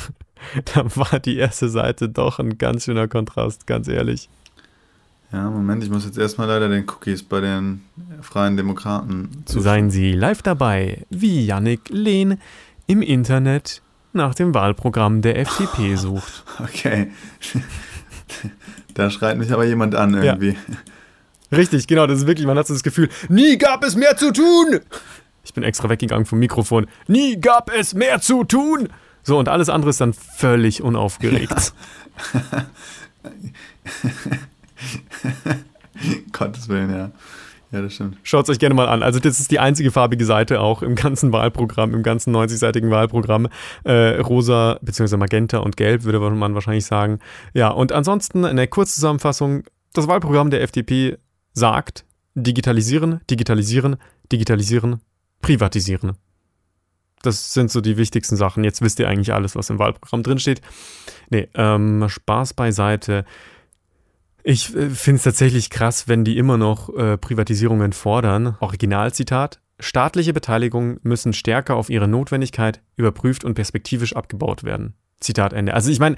[0.75, 4.29] da war die erste Seite doch ein ganz schöner Kontrast, ganz ehrlich.
[5.31, 7.83] Ja, Moment, ich muss jetzt erstmal leider den Cookies bei den
[8.19, 9.61] Freien Demokraten zu.
[9.61, 12.37] Seien Sie live dabei, wie Yannick Lehn
[12.85, 16.43] im Internet nach dem Wahlprogramm der FDP sucht.
[16.59, 17.11] Okay.
[18.93, 20.49] Da schreit mich aber jemand an irgendwie.
[20.49, 21.57] Ja.
[21.57, 24.33] Richtig, genau, das ist wirklich, man hat so das Gefühl, nie gab es mehr zu
[24.33, 24.81] tun.
[25.43, 26.87] Ich bin extra weggegangen vom Mikrofon.
[27.07, 28.89] Nie gab es mehr zu tun.
[29.23, 31.73] So, und alles andere ist dann völlig unaufgeregt.
[32.33, 32.65] Ja.
[36.31, 37.11] Gottes Willen, ja.
[37.71, 38.17] Ja, das stimmt.
[38.23, 39.01] Schaut es euch gerne mal an.
[39.01, 43.47] Also, das ist die einzige farbige Seite auch im ganzen Wahlprogramm, im ganzen 90-seitigen Wahlprogramm.
[43.85, 45.15] Äh, rosa bzw.
[45.17, 47.19] Magenta und Gelb, würde man wahrscheinlich sagen.
[47.53, 49.63] Ja, und ansonsten eine Kurzzusammenfassung.
[49.93, 51.17] Das Wahlprogramm der FDP
[51.53, 52.05] sagt:
[52.35, 53.95] digitalisieren, digitalisieren,
[54.31, 54.99] digitalisieren,
[55.41, 56.17] privatisieren.
[57.21, 58.63] Das sind so die wichtigsten Sachen.
[58.63, 60.61] Jetzt wisst ihr eigentlich alles, was im Wahlprogramm drinsteht.
[61.29, 63.25] Nee, ähm, Spaß beiseite.
[64.43, 68.57] Ich äh, finde es tatsächlich krass, wenn die immer noch äh, Privatisierungen fordern.
[68.59, 69.61] Originalzitat.
[69.79, 74.93] Staatliche Beteiligungen müssen stärker auf ihre Notwendigkeit überprüft und perspektivisch abgebaut werden.
[75.19, 75.73] Zitat Ende.
[75.73, 76.15] Also ich meine,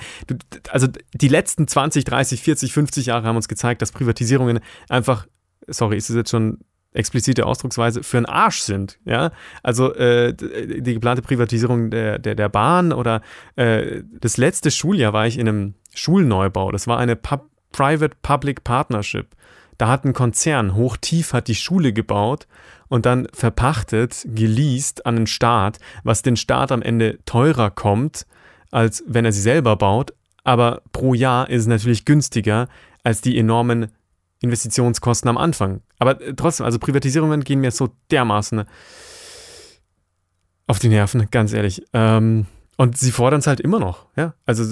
[0.69, 4.59] also die letzten 20, 30, 40, 50 Jahre haben uns gezeigt, dass Privatisierungen
[4.89, 5.27] einfach,
[5.67, 6.59] sorry, ist das jetzt schon
[6.93, 8.99] explizite Ausdrucksweise, für einen Arsch sind.
[9.05, 9.31] Ja?
[9.61, 13.21] Also äh, die geplante Privatisierung der, der, der Bahn oder
[13.55, 16.71] äh, das letzte Schuljahr war ich in einem Schulneubau.
[16.71, 19.35] Das war eine Pub Private-Public Partnership.
[19.77, 22.47] Da hat ein Konzern hochtief hat die Schule gebaut
[22.87, 28.25] und dann verpachtet, geleast an den Staat, was den Staat am Ende teurer kommt,
[28.71, 30.13] als wenn er sie selber baut.
[30.45, 32.69] Aber pro Jahr ist es natürlich günstiger
[33.03, 33.87] als die enormen
[34.41, 35.81] Investitionskosten am Anfang.
[35.99, 38.65] Aber äh, trotzdem, also Privatisierungen gehen mir so dermaßen
[40.67, 41.83] auf die Nerven, ganz ehrlich.
[41.93, 42.45] Ähm,
[42.77, 44.33] und sie fordern es halt immer noch, ja.
[44.45, 44.63] Also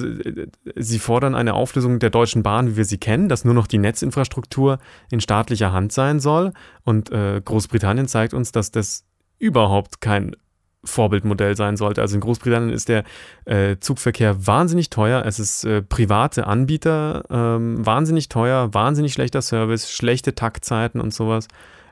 [0.76, 3.78] sie fordern eine Auflösung der Deutschen Bahn, wie wir sie kennen, dass nur noch die
[3.78, 4.80] Netzinfrastruktur
[5.12, 6.54] in staatlicher Hand sein soll.
[6.84, 9.06] Und äh, Großbritannien zeigt uns, dass das
[9.38, 10.36] überhaupt kein
[10.84, 12.02] Vorbildmodell sein sollte.
[12.02, 13.04] Also in Großbritannien ist der
[13.46, 15.24] äh, Zugverkehr wahnsinnig teuer.
[15.26, 21.48] Es ist äh, private Anbieter, ähm, wahnsinnig teuer, wahnsinnig schlechter Service, schlechte Taktzeiten und sowas.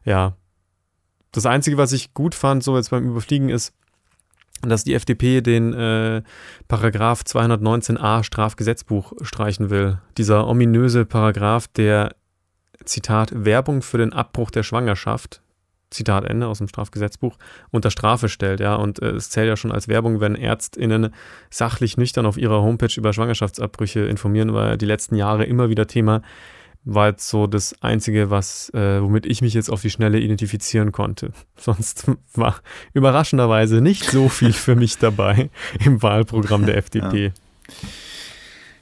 [0.06, 0.34] Ja.
[1.32, 3.74] Das Einzige, was ich gut fand, so jetzt beim Überfliegen, ist,
[4.68, 6.22] dass die FDP den äh,
[6.68, 10.00] Paragraph 219a Strafgesetzbuch streichen will.
[10.18, 12.16] Dieser ominöse Paragraph, der
[12.84, 15.42] Zitat Werbung für den Abbruch der Schwangerschaft
[15.90, 17.38] Zitat Ende aus dem Strafgesetzbuch
[17.72, 21.14] unter Strafe stellt, ja, und äh, es zählt ja schon als Werbung, wenn ÄrztInnen
[21.50, 26.22] sachlich nüchtern auf ihrer Homepage über Schwangerschaftsabbrüche informieren, war die letzten Jahre immer wieder Thema
[26.86, 30.92] war jetzt so das Einzige, was, äh, womit ich mich jetzt auf die Schnelle identifizieren
[30.92, 31.32] konnte.
[31.58, 32.62] Sonst war
[32.94, 35.50] überraschenderweise nicht so viel für mich dabei
[35.84, 37.34] im Wahlprogramm der FDP.
[37.72, 37.78] Ja.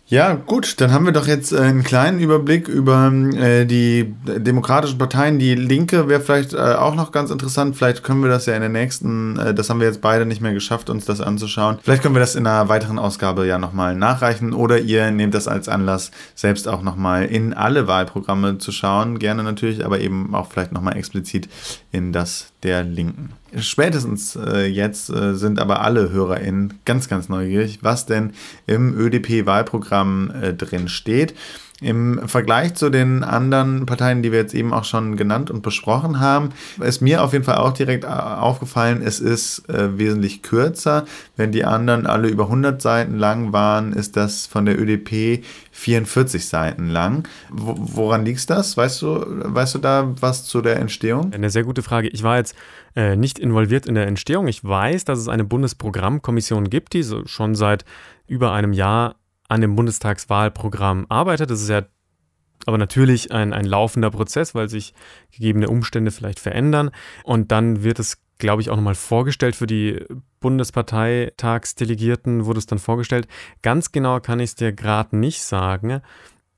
[0.09, 5.37] Ja, gut, dann haben wir doch jetzt einen kleinen Überblick über äh, die demokratischen Parteien.
[5.37, 7.75] Die Linke wäre vielleicht äh, auch noch ganz interessant.
[7.75, 10.39] Vielleicht können wir das ja in der nächsten, äh, das haben wir jetzt beide nicht
[10.39, 11.79] mehr geschafft, uns das anzuschauen.
[11.83, 15.49] Vielleicht können wir das in einer weiteren Ausgabe ja nochmal nachreichen oder ihr nehmt das
[15.49, 19.19] als Anlass, selbst auch nochmal in alle Wahlprogramme zu schauen.
[19.19, 21.49] Gerne natürlich, aber eben auch vielleicht nochmal explizit
[21.91, 23.33] in das der Linken.
[23.59, 28.33] Spätestens äh, jetzt äh, sind aber alle HörerInnen ganz, ganz neugierig, was denn
[28.65, 31.33] im ÖDP-Wahlprogramm äh, drin steht.
[31.79, 36.19] Im Vergleich zu den anderen Parteien, die wir jetzt eben auch schon genannt und besprochen
[36.19, 36.49] haben,
[36.81, 41.05] ist mir auf jeden Fall auch direkt äh, aufgefallen, es ist äh, wesentlich kürzer.
[41.35, 46.47] Wenn die anderen alle über 100 Seiten lang waren, ist das von der ÖDP 44
[46.47, 47.27] Seiten lang.
[47.51, 48.75] Wo, woran liegt das?
[48.75, 51.31] Weißt du, weißt du da was zu der Entstehung?
[51.31, 52.07] Eine sehr gute Frage.
[52.07, 52.55] Ich war jetzt
[52.97, 54.47] äh, nicht involviert in der Entstehung.
[54.47, 57.85] Ich weiß, dass es eine Bundesprogrammkommission gibt, die so schon seit
[58.25, 61.51] über einem Jahr an dem Bundestagswahlprogramm arbeitet.
[61.51, 61.83] Das ist ja
[62.65, 64.95] aber natürlich ein, ein laufender Prozess, weil sich
[65.31, 66.89] gegebene Umstände vielleicht verändern.
[67.23, 70.03] Und dann wird es, glaube ich, auch nochmal vorgestellt für die
[70.39, 73.27] Bundesparteitagsdelegierten, wurde es dann vorgestellt.
[73.61, 76.01] Ganz genau kann ich es dir gerade nicht sagen.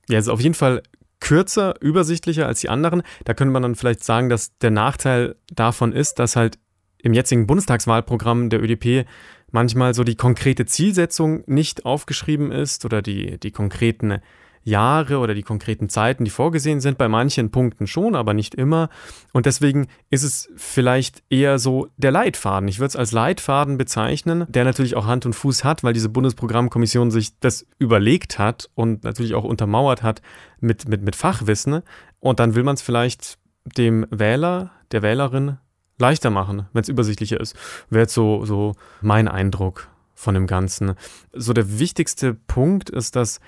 [0.08, 0.82] Ja, es ist auf jeden Fall
[1.20, 3.02] kürzer, übersichtlicher als die anderen.
[3.24, 6.58] Da könnte man dann vielleicht sagen, dass der Nachteil davon ist, dass halt
[7.02, 9.06] im jetzigen Bundestagswahlprogramm der ÖDP
[9.50, 14.20] manchmal so die konkrete Zielsetzung nicht aufgeschrieben ist oder die, die konkreten
[14.62, 18.88] Jahre oder die konkreten Zeiten, die vorgesehen sind, bei manchen Punkten schon, aber nicht immer.
[19.32, 22.68] Und deswegen ist es vielleicht eher so der Leitfaden.
[22.68, 26.08] Ich würde es als Leitfaden bezeichnen, der natürlich auch Hand und Fuß hat, weil diese
[26.08, 30.20] Bundesprogrammkommission sich das überlegt hat und natürlich auch untermauert hat
[30.60, 31.82] mit, mit, mit Fachwissen.
[32.18, 35.58] Und dann will man es vielleicht dem Wähler, der Wählerin
[35.98, 37.56] leichter machen, wenn es übersichtlicher ist.
[37.88, 40.94] Wäre jetzt so, so mein Eindruck von dem Ganzen.
[41.32, 43.40] So der wichtigste Punkt ist, dass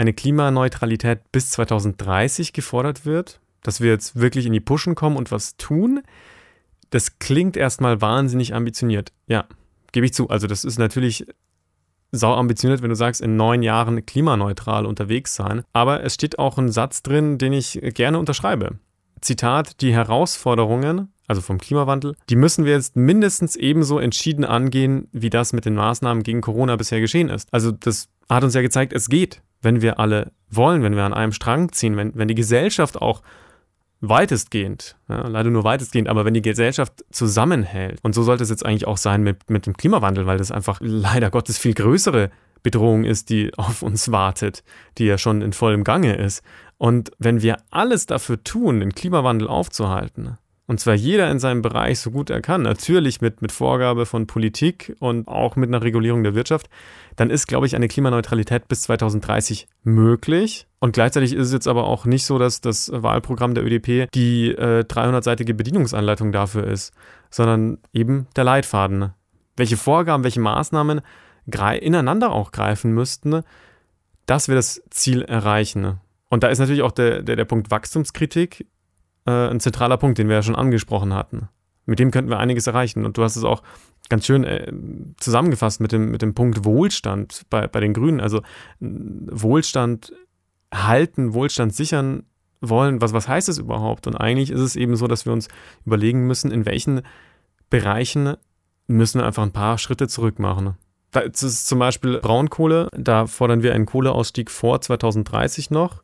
[0.00, 5.30] eine Klimaneutralität bis 2030 gefordert wird, dass wir jetzt wirklich in die Pushen kommen und
[5.30, 6.00] was tun.
[6.88, 9.12] Das klingt erstmal wahnsinnig ambitioniert.
[9.26, 9.44] Ja,
[9.92, 10.30] gebe ich zu.
[10.30, 11.26] Also das ist natürlich
[12.12, 15.62] sau ambitioniert, wenn du sagst, in neun Jahren klimaneutral unterwegs sein.
[15.74, 18.78] Aber es steht auch ein Satz drin, den ich gerne unterschreibe.
[19.20, 25.28] Zitat, die Herausforderungen, also vom Klimawandel, die müssen wir jetzt mindestens ebenso entschieden angehen, wie
[25.28, 27.52] das mit den Maßnahmen gegen Corona bisher geschehen ist.
[27.52, 31.14] Also das hat uns ja gezeigt, es geht, wenn wir alle wollen, wenn wir an
[31.14, 33.22] einem Strang ziehen, wenn, wenn die Gesellschaft auch
[34.00, 38.64] weitestgehend, ja, leider nur weitestgehend, aber wenn die Gesellschaft zusammenhält, und so sollte es jetzt
[38.64, 42.30] eigentlich auch sein mit, mit dem Klimawandel, weil das einfach leider Gottes viel größere
[42.62, 44.64] Bedrohung ist, die auf uns wartet,
[44.98, 46.42] die ja schon in vollem Gange ist.
[46.78, 50.38] Und wenn wir alles dafür tun, den Klimawandel aufzuhalten,
[50.70, 54.28] und zwar jeder in seinem Bereich so gut er kann, natürlich mit, mit Vorgabe von
[54.28, 56.70] Politik und auch mit einer Regulierung der Wirtschaft,
[57.16, 60.68] dann ist, glaube ich, eine Klimaneutralität bis 2030 möglich.
[60.78, 64.52] Und gleichzeitig ist es jetzt aber auch nicht so, dass das Wahlprogramm der ÖDP die
[64.52, 66.94] äh, 300-seitige Bedienungsanleitung dafür ist,
[67.30, 69.12] sondern eben der Leitfaden.
[69.56, 71.00] Welche Vorgaben, welche Maßnahmen
[71.80, 73.42] ineinander auch greifen müssten,
[74.26, 75.98] dass wir das Ziel erreichen.
[76.28, 78.66] Und da ist natürlich auch der, der, der Punkt Wachstumskritik
[79.30, 81.48] äh, ein zentraler Punkt, den wir ja schon angesprochen hatten.
[81.86, 83.04] Mit dem könnten wir einiges erreichen.
[83.04, 83.62] Und du hast es auch
[84.08, 84.72] ganz schön äh,
[85.18, 88.20] zusammengefasst mit dem, mit dem Punkt Wohlstand bei, bei den Grünen.
[88.20, 88.42] Also
[88.80, 90.12] Wohlstand
[90.72, 92.24] halten, Wohlstand sichern
[92.60, 93.00] wollen.
[93.00, 94.06] Was, was heißt es überhaupt?
[94.06, 95.48] Und eigentlich ist es eben so, dass wir uns
[95.84, 97.02] überlegen müssen, in welchen
[97.70, 98.36] Bereichen
[98.86, 100.76] müssen wir einfach ein paar Schritte zurück machen.
[101.12, 102.88] Das ist zum Beispiel Braunkohle.
[102.92, 106.02] Da fordern wir einen Kohleausstieg vor 2030 noch.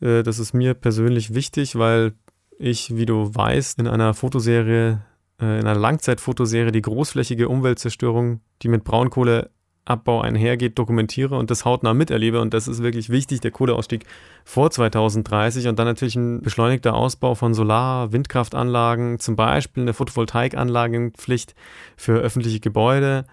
[0.00, 2.12] Äh, das ist mir persönlich wichtig, weil
[2.58, 5.02] ich, wie du weißt, in einer Fotoserie,
[5.40, 11.94] äh, in einer Langzeitfotoserie die großflächige Umweltzerstörung, die mit Braunkohleabbau einhergeht, dokumentiere und das hautnah
[11.94, 12.40] miterlebe.
[12.40, 14.04] Und das ist wirklich wichtig, der Kohleausstieg
[14.44, 21.54] vor 2030 und dann natürlich ein beschleunigter Ausbau von Solar-, Windkraftanlagen, zum Beispiel eine Photovoltaikanlagenpflicht
[21.96, 23.26] für öffentliche Gebäude,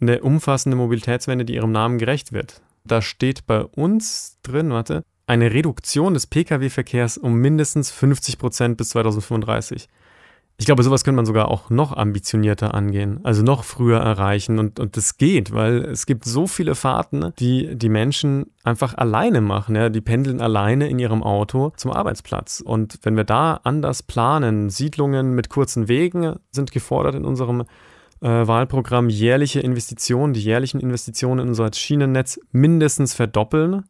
[0.00, 2.60] eine umfassende Mobilitätswende, die ihrem Namen gerecht wird.
[2.86, 8.90] Da steht bei uns drin, warte, eine Reduktion des Pkw-Verkehrs um mindestens 50 Prozent bis
[8.90, 9.88] 2035.
[10.56, 14.60] Ich glaube, sowas könnte man sogar auch noch ambitionierter angehen, also noch früher erreichen.
[14.60, 19.40] Und, und das geht, weil es gibt so viele Fahrten, die die Menschen einfach alleine
[19.40, 19.74] machen.
[19.74, 19.88] Ja?
[19.88, 22.60] Die pendeln alleine in ihrem Auto zum Arbeitsplatz.
[22.60, 27.64] Und wenn wir da anders planen, Siedlungen mit kurzen Wegen sind gefordert in unserem
[28.20, 33.82] äh, Wahlprogramm, jährliche Investitionen, die jährlichen Investitionen in unser Schienennetz mindestens verdoppeln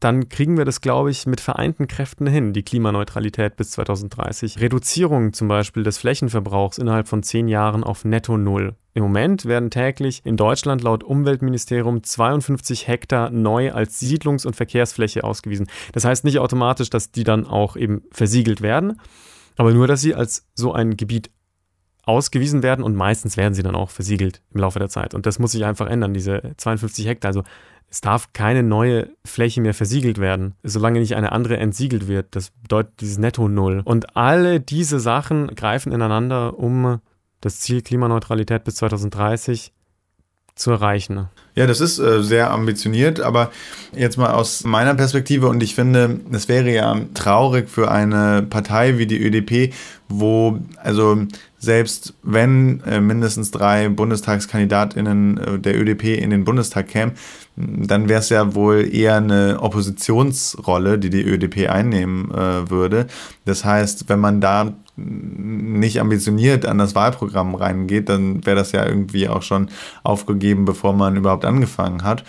[0.00, 4.60] dann kriegen wir das, glaube ich, mit vereinten Kräften hin, die Klimaneutralität bis 2030.
[4.60, 8.74] Reduzierung zum Beispiel des Flächenverbrauchs innerhalb von zehn Jahren auf netto Null.
[8.92, 15.24] Im Moment werden täglich in Deutschland laut Umweltministerium 52 Hektar neu als Siedlungs- und Verkehrsfläche
[15.24, 15.66] ausgewiesen.
[15.92, 19.00] Das heißt nicht automatisch, dass die dann auch eben versiegelt werden,
[19.56, 21.30] aber nur, dass sie als so ein Gebiet
[22.06, 25.14] ausgewiesen werden und meistens werden sie dann auch versiegelt im Laufe der Zeit.
[25.14, 27.30] Und das muss sich einfach ändern, diese 52 Hektar.
[27.30, 27.42] Also
[27.90, 32.34] es darf keine neue Fläche mehr versiegelt werden, solange nicht eine andere entsiegelt wird.
[32.34, 33.82] Das bedeutet dieses Netto Null.
[33.84, 37.00] Und alle diese Sachen greifen ineinander, um
[37.40, 39.72] das Ziel Klimaneutralität bis 2030
[40.54, 41.28] zu erreichen.
[41.56, 43.50] Ja, das ist äh, sehr ambitioniert, aber
[43.94, 48.98] jetzt mal aus meiner Perspektive und ich finde, es wäre ja traurig für eine Partei
[48.98, 49.72] wie die ÖDP,
[50.08, 51.26] wo also
[51.58, 57.12] selbst wenn äh, mindestens drei Bundestagskandidatinnen äh, der ÖDP in den Bundestag kämen,
[57.56, 63.06] dann wäre es ja wohl eher eine Oppositionsrolle, die die ÖDP einnehmen äh, würde.
[63.44, 68.86] Das heißt, wenn man da nicht ambitioniert an das Wahlprogramm reingeht, dann wäre das ja
[68.86, 69.68] irgendwie auch schon
[70.02, 72.24] aufgegeben, bevor man überhaupt angefangen hat.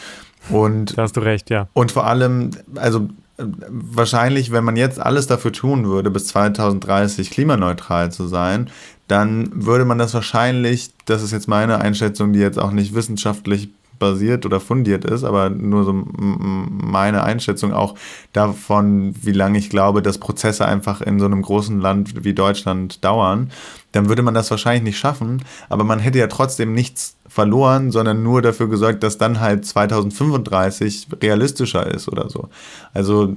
[0.50, 1.68] Und da hast du recht, ja.
[1.74, 8.12] Und vor allem, also wahrscheinlich, wenn man jetzt alles dafür tun würde, bis 2030 klimaneutral
[8.12, 8.70] zu sein,
[9.08, 13.70] dann würde man das wahrscheinlich, das ist jetzt meine Einschätzung, die jetzt auch nicht wissenschaftlich
[14.00, 17.96] basiert oder fundiert ist, aber nur so meine Einschätzung auch
[18.34, 23.04] davon, wie lange ich glaube, dass Prozesse einfach in so einem großen Land wie Deutschland
[23.04, 23.52] dauern,
[23.92, 28.24] dann würde man das wahrscheinlich nicht schaffen, aber man hätte ja trotzdem nichts verloren, sondern
[28.24, 32.50] nur dafür gesorgt, dass dann halt 2035 realistischer ist oder so.
[32.94, 33.36] Also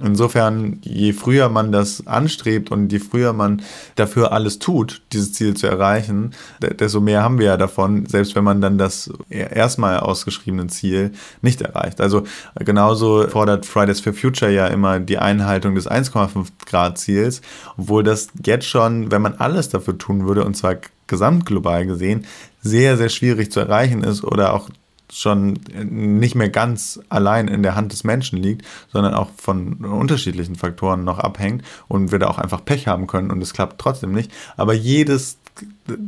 [0.00, 3.62] Insofern, je früher man das anstrebt und je früher man
[3.94, 8.44] dafür alles tut, dieses Ziel zu erreichen, desto mehr haben wir ja davon, selbst wenn
[8.44, 12.00] man dann das erstmal ausgeschriebene Ziel nicht erreicht.
[12.00, 12.24] Also
[12.56, 17.42] genauso fordert Fridays for Future ja immer die Einhaltung des 1,5 Grad Ziels,
[17.76, 20.76] obwohl das jetzt schon, wenn man alles dafür tun würde, und zwar
[21.06, 22.26] gesamtglobal gesehen,
[22.62, 24.70] sehr, sehr schwierig zu erreichen ist oder auch
[25.12, 30.56] schon nicht mehr ganz allein in der Hand des Menschen liegt, sondern auch von unterschiedlichen
[30.56, 34.12] Faktoren noch abhängt und wir da auch einfach Pech haben können und es klappt trotzdem
[34.12, 34.32] nicht.
[34.56, 35.38] Aber jedes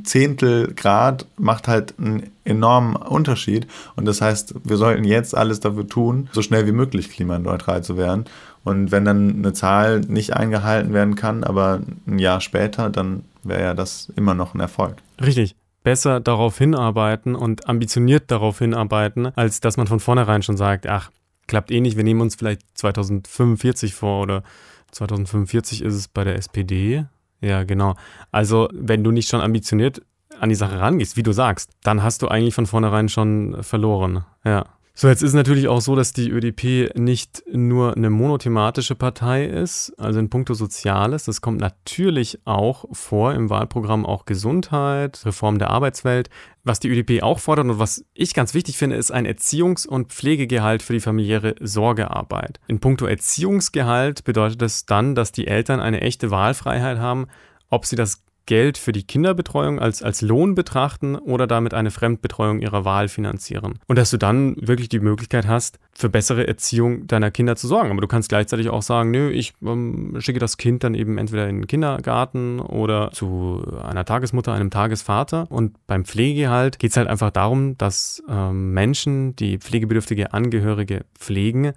[0.05, 5.87] Zehntel Grad macht halt einen enormen Unterschied und das heißt, wir sollten jetzt alles dafür
[5.87, 8.25] tun, so schnell wie möglich klimaneutral zu werden.
[8.62, 13.61] Und wenn dann eine Zahl nicht eingehalten werden kann, aber ein Jahr später, dann wäre
[13.61, 14.97] ja das immer noch ein Erfolg.
[15.21, 20.88] Richtig besser darauf hinarbeiten und ambitioniert darauf hinarbeiten, als dass man von vornherein schon sagt,
[20.88, 21.12] ach,
[21.47, 24.42] klappt eh nicht, wir nehmen uns vielleicht 2045 vor oder
[24.90, 27.05] 2045 ist es bei der SPD.
[27.40, 27.94] Ja, genau.
[28.33, 30.01] Also, wenn du nicht schon ambitioniert
[30.40, 34.25] an die Sache rangehst, wie du sagst, dann hast du eigentlich von vornherein schon verloren.
[34.44, 34.66] Ja.
[34.96, 39.92] So, jetzt ist natürlich auch so, dass die ÖDP nicht nur eine monothematische Partei ist,
[39.98, 41.24] also in puncto Soziales.
[41.24, 46.30] Das kommt natürlich auch vor im Wahlprogramm auch Gesundheit, Reform der Arbeitswelt.
[46.62, 50.12] Was die ÖDP auch fordert und was ich ganz wichtig finde, ist ein Erziehungs- und
[50.12, 52.61] Pflegegehalt für die familiäre Sorgearbeit.
[52.68, 57.26] In puncto Erziehungsgehalt bedeutet das dann, dass die Eltern eine echte Wahlfreiheit haben,
[57.68, 62.61] ob sie das Geld für die Kinderbetreuung als, als Lohn betrachten oder damit eine Fremdbetreuung
[62.61, 63.78] ihrer Wahl finanzieren.
[63.87, 67.90] Und dass du dann wirklich die Möglichkeit hast, für bessere Erziehung deiner Kinder zu sorgen.
[67.90, 71.48] Aber du kannst gleichzeitig auch sagen, nö, ich ähm, schicke das Kind dann eben entweder
[71.48, 75.46] in den Kindergarten oder zu einer Tagesmutter, einem Tagesvater.
[75.50, 81.72] Und beim Pflegegehalt geht es halt einfach darum, dass ähm, Menschen, die pflegebedürftige Angehörige pflegen,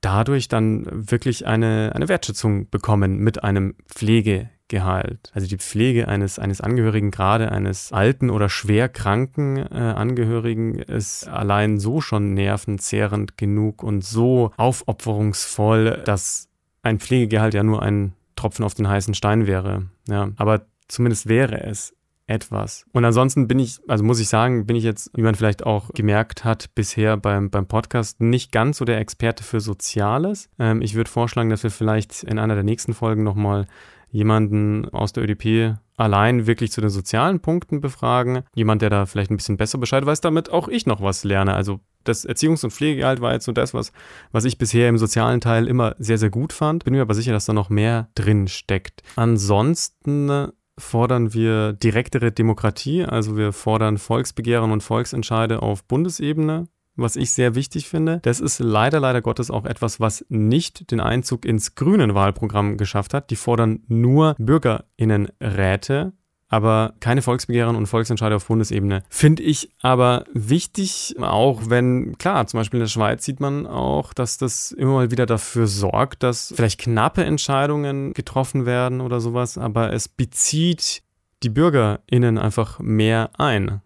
[0.00, 4.53] dadurch dann wirklich eine, eine Wertschätzung bekommen mit einem Pflegegehalt.
[4.68, 5.30] Gehalt.
[5.34, 11.28] Also die Pflege eines, eines Angehörigen, gerade eines alten oder schwer kranken äh, Angehörigen, ist
[11.28, 16.48] allein so schon nervenzehrend genug und so aufopferungsvoll, dass
[16.82, 19.90] ein Pflegegehalt ja nur ein Tropfen auf den heißen Stein wäre.
[20.08, 21.94] Ja, aber zumindest wäre es
[22.26, 22.86] etwas.
[22.92, 25.90] Und ansonsten bin ich, also muss ich sagen, bin ich jetzt, wie man vielleicht auch
[25.92, 30.48] gemerkt hat, bisher beim, beim Podcast nicht ganz so der Experte für Soziales.
[30.58, 33.66] Ähm, ich würde vorschlagen, dass wir vielleicht in einer der nächsten Folgen nochmal
[34.14, 38.44] jemanden aus der ÖDP allein wirklich zu den sozialen Punkten befragen.
[38.54, 41.54] Jemand, der da vielleicht ein bisschen besser Bescheid weiß, damit auch ich noch was lerne.
[41.54, 43.92] Also das Erziehungs- und Pflegegehalt war jetzt so das, was,
[44.30, 46.84] was ich bisher im sozialen Teil immer sehr, sehr gut fand.
[46.84, 49.02] Bin mir aber sicher, dass da noch mehr drin steckt.
[49.16, 50.48] Ansonsten
[50.78, 57.54] fordern wir direktere Demokratie, also wir fordern Volksbegehren und Volksentscheide auf Bundesebene was ich sehr
[57.54, 58.20] wichtig finde.
[58.22, 63.14] Das ist leider, leider Gottes auch etwas, was nicht den Einzug ins grünen Wahlprogramm geschafft
[63.14, 63.30] hat.
[63.30, 66.12] Die fordern nur Bürgerinnenräte,
[66.48, 69.02] aber keine Volksbegehren und Volksentscheide auf Bundesebene.
[69.08, 74.14] Finde ich aber wichtig, auch wenn, klar, zum Beispiel in der Schweiz sieht man auch,
[74.14, 79.58] dass das immer mal wieder dafür sorgt, dass vielleicht knappe Entscheidungen getroffen werden oder sowas,
[79.58, 81.02] aber es bezieht
[81.42, 83.80] die BürgerInnen einfach mehr ein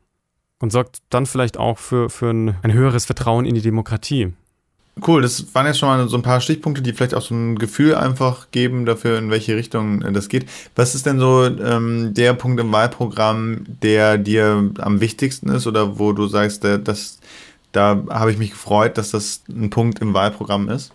[0.61, 4.33] und sorgt dann vielleicht auch für, für ein, ein höheres Vertrauen in die Demokratie.
[5.07, 7.57] Cool, das waren jetzt schon mal so ein paar Stichpunkte, die vielleicht auch so ein
[7.57, 10.47] Gefühl einfach geben dafür, in welche Richtung äh, das geht.
[10.75, 15.99] Was ist denn so ähm, der Punkt im Wahlprogramm, der dir am wichtigsten ist oder
[15.99, 17.21] wo du sagst, der, das,
[17.73, 20.93] da habe ich mich gefreut, dass das ein Punkt im Wahlprogramm ist?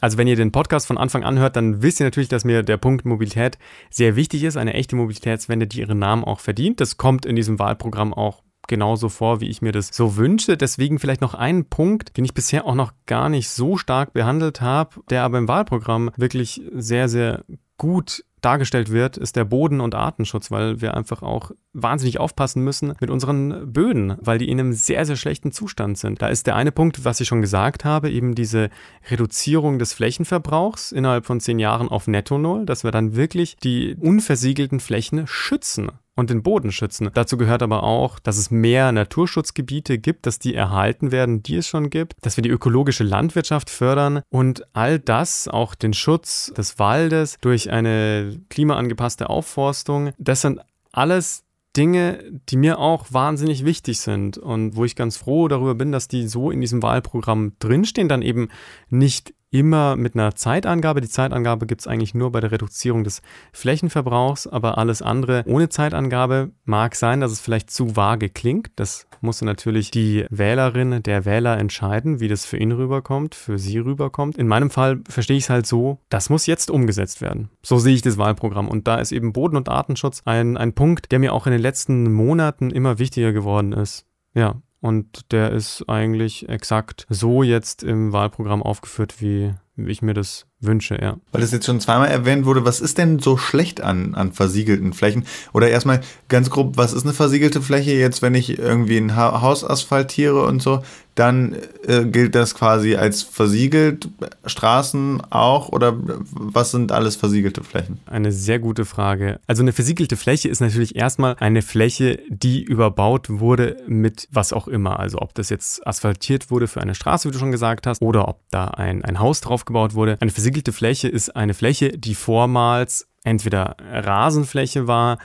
[0.00, 2.62] Also wenn ihr den Podcast von Anfang an hört, dann wisst ihr natürlich, dass mir
[2.62, 3.56] der Punkt Mobilität
[3.88, 6.80] sehr wichtig ist, eine echte Mobilitätswende, die ihren Namen auch verdient.
[6.80, 10.56] Das kommt in diesem Wahlprogramm auch genauso vor, wie ich mir das so wünsche.
[10.56, 14.60] Deswegen vielleicht noch ein Punkt, den ich bisher auch noch gar nicht so stark behandelt
[14.60, 17.44] habe, der aber im Wahlprogramm wirklich sehr, sehr
[17.78, 22.94] gut dargestellt wird, ist der Boden- und Artenschutz, weil wir einfach auch wahnsinnig aufpassen müssen
[23.00, 26.20] mit unseren Böden, weil die in einem sehr, sehr schlechten Zustand sind.
[26.20, 28.68] Da ist der eine Punkt, was ich schon gesagt habe, eben diese
[29.10, 33.96] Reduzierung des Flächenverbrauchs innerhalb von zehn Jahren auf Netto Null, dass wir dann wirklich die
[33.98, 37.10] unversiegelten Flächen schützen und den Boden schützen.
[37.14, 41.66] Dazu gehört aber auch, dass es mehr Naturschutzgebiete gibt, dass die erhalten werden, die es
[41.66, 46.78] schon gibt, dass wir die ökologische Landwirtschaft fördern und all das, auch den Schutz des
[46.78, 50.60] Waldes durch eine klimaangepasste Aufforstung, das sind
[50.92, 51.44] alles
[51.76, 56.06] Dinge, die mir auch wahnsinnig wichtig sind und wo ich ganz froh darüber bin, dass
[56.06, 58.48] die so in diesem Wahlprogramm drinstehen, dann eben
[58.90, 61.00] nicht immer mit einer Zeitangabe.
[61.00, 63.22] Die Zeitangabe gibt es eigentlich nur bei der Reduzierung des
[63.52, 68.70] Flächenverbrauchs, aber alles andere ohne Zeitangabe mag sein, dass es vielleicht zu vage klingt.
[68.76, 73.78] Das muss natürlich die Wählerin, der Wähler entscheiden, wie das für ihn rüberkommt, für sie
[73.78, 74.38] rüberkommt.
[74.38, 77.50] In meinem Fall verstehe ich es halt so, das muss jetzt umgesetzt werden.
[77.62, 78.68] So sehe ich das Wahlprogramm.
[78.68, 81.62] Und da ist eben Boden- und Artenschutz ein, ein Punkt, der mir auch in den
[81.62, 84.06] letzten Monaten immer wichtiger geworden ist.
[84.34, 90.46] Ja, und der ist eigentlich exakt so jetzt im Wahlprogramm aufgeführt, wie ich mir das
[90.62, 91.16] wünsche, ja.
[91.32, 94.92] Weil das jetzt schon zweimal erwähnt wurde, was ist denn so schlecht an, an versiegelten
[94.92, 95.24] Flächen?
[95.52, 99.64] Oder erstmal ganz grob, was ist eine versiegelte Fläche jetzt, wenn ich irgendwie ein Haus
[99.64, 100.82] asphaltiere und so?
[101.14, 101.56] Dann
[101.86, 104.08] äh, gilt das quasi als versiegelt,
[104.46, 105.94] Straßen auch oder
[106.30, 107.98] was sind alles versiegelte Flächen?
[108.06, 109.38] Eine sehr gute Frage.
[109.46, 114.68] Also eine versiegelte Fläche ist natürlich erstmal eine Fläche, die überbaut wurde mit was auch
[114.68, 115.00] immer.
[115.00, 118.26] Also ob das jetzt asphaltiert wurde für eine Straße, wie du schon gesagt hast, oder
[118.26, 120.16] ob da ein, ein Haus drauf gebaut wurde.
[120.20, 125.18] Eine versiegelte Fläche ist eine Fläche, die vormals entweder Rasenfläche war,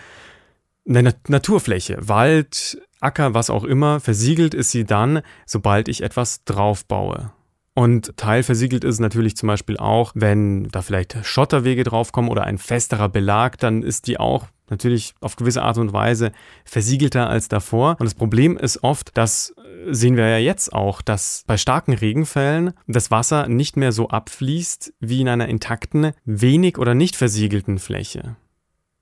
[0.88, 3.99] eine Naturfläche, Wald, Acker, was auch immer.
[3.99, 7.32] Versiegelt ist sie dann, sobald ich etwas draufbaue.
[7.73, 13.09] Und teilversiegelt ist natürlich zum Beispiel auch, wenn da vielleicht Schotterwege draufkommen oder ein festerer
[13.09, 16.32] Belag, dann ist die auch natürlich auf gewisse Art und Weise
[16.65, 17.97] versiegelter als davor.
[17.99, 19.53] Und das Problem ist oft, das
[19.89, 24.93] sehen wir ja jetzt auch, dass bei starken Regenfällen das Wasser nicht mehr so abfließt
[24.99, 28.36] wie in einer intakten, wenig oder nicht versiegelten Fläche.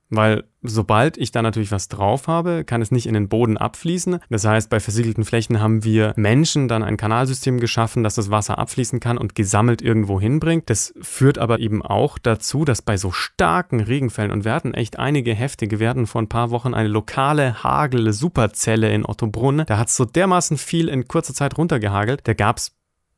[0.10, 4.20] Weil sobald ich da natürlich was drauf habe, kann es nicht in den Boden abfließen.
[4.30, 8.60] Das heißt, bei versiegelten Flächen haben wir Menschen dann ein Kanalsystem geschaffen, dass das Wasser
[8.60, 10.70] abfließen kann und gesammelt irgendwo hinbringt.
[10.70, 14.99] Das führt aber eben auch dazu, dass bei so starken Regenfällen, und wir hatten echt
[14.99, 19.64] einige heftige, wir hatten vor ein paar Wochen eine lokale Hagel-Superzelle in Ottobrunn.
[19.66, 22.22] Da hat es so dermaßen viel in kurzer Zeit runtergehagelt.
[22.26, 22.76] Da gab es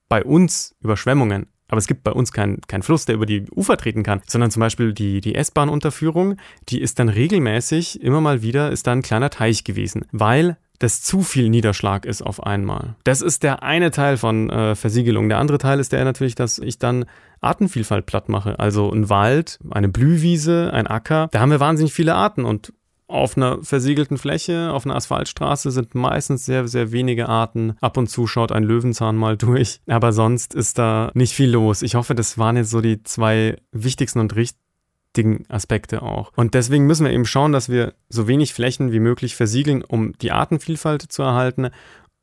[0.07, 1.47] bei uns Überschwemmungen.
[1.67, 4.51] Aber es gibt bei uns keinen kein Fluss, der über die Ufer treten kann, sondern
[4.51, 6.37] zum Beispiel die, die S-Bahn-Unterführung,
[6.69, 11.01] die ist dann regelmäßig, immer mal wieder, ist da ein kleiner Teich gewesen, weil das
[11.01, 12.95] zu viel Niederschlag ist auf einmal.
[13.03, 15.27] Das ist der eine Teil von äh, Versiegelung.
[15.27, 17.05] Der andere Teil ist der natürlich, dass ich dann
[17.41, 18.59] Artenvielfalt platt mache.
[18.59, 22.73] Also ein Wald, eine Blühwiese, ein Acker, da haben wir wahnsinnig viele Arten und
[23.07, 27.77] auf einer versiegelten Fläche, auf einer Asphaltstraße sind meistens sehr, sehr wenige Arten.
[27.79, 31.81] Ab und zu schaut ein Löwenzahn mal durch, aber sonst ist da nicht viel los.
[31.81, 36.33] Ich hoffe, das waren jetzt so die zwei wichtigsten und richtigen Aspekte auch.
[36.35, 40.13] Und deswegen müssen wir eben schauen, dass wir so wenig Flächen wie möglich versiegeln, um
[40.17, 41.69] die Artenvielfalt zu erhalten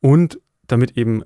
[0.00, 1.22] und damit eben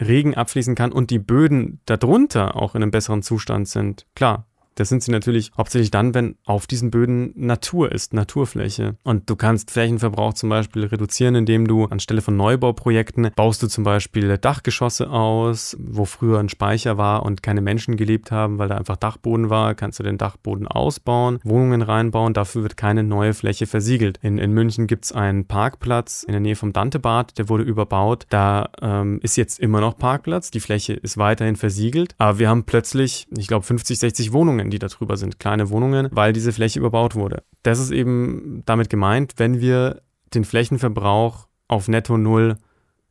[0.00, 4.06] Regen abfließen kann und die Böden darunter auch in einem besseren Zustand sind.
[4.16, 8.96] Klar, das sind sie natürlich hauptsächlich dann, wenn auf diesen Böden Natur ist, Naturfläche.
[9.02, 13.84] Und du kannst Flächenverbrauch zum Beispiel reduzieren, indem du anstelle von Neubauprojekten baust du zum
[13.84, 18.76] Beispiel Dachgeschosse aus, wo früher ein Speicher war und keine Menschen gelebt haben, weil da
[18.76, 23.66] einfach Dachboden war, kannst du den Dachboden ausbauen, Wohnungen reinbauen, dafür wird keine neue Fläche
[23.66, 24.18] versiegelt.
[24.22, 28.26] In, in München gibt es einen Parkplatz in der Nähe vom Dantebad, der wurde überbaut.
[28.30, 32.64] Da ähm, ist jetzt immer noch Parkplatz, die Fläche ist weiterhin versiegelt, aber wir haben
[32.64, 36.52] plötzlich, ich glaube, 50, 60 Wohnungen Wohnungen, die da drüber sind, kleine Wohnungen, weil diese
[36.52, 37.42] Fläche überbaut wurde.
[37.62, 40.02] Das ist eben damit gemeint, wenn wir
[40.34, 42.56] den Flächenverbrauch auf Netto Null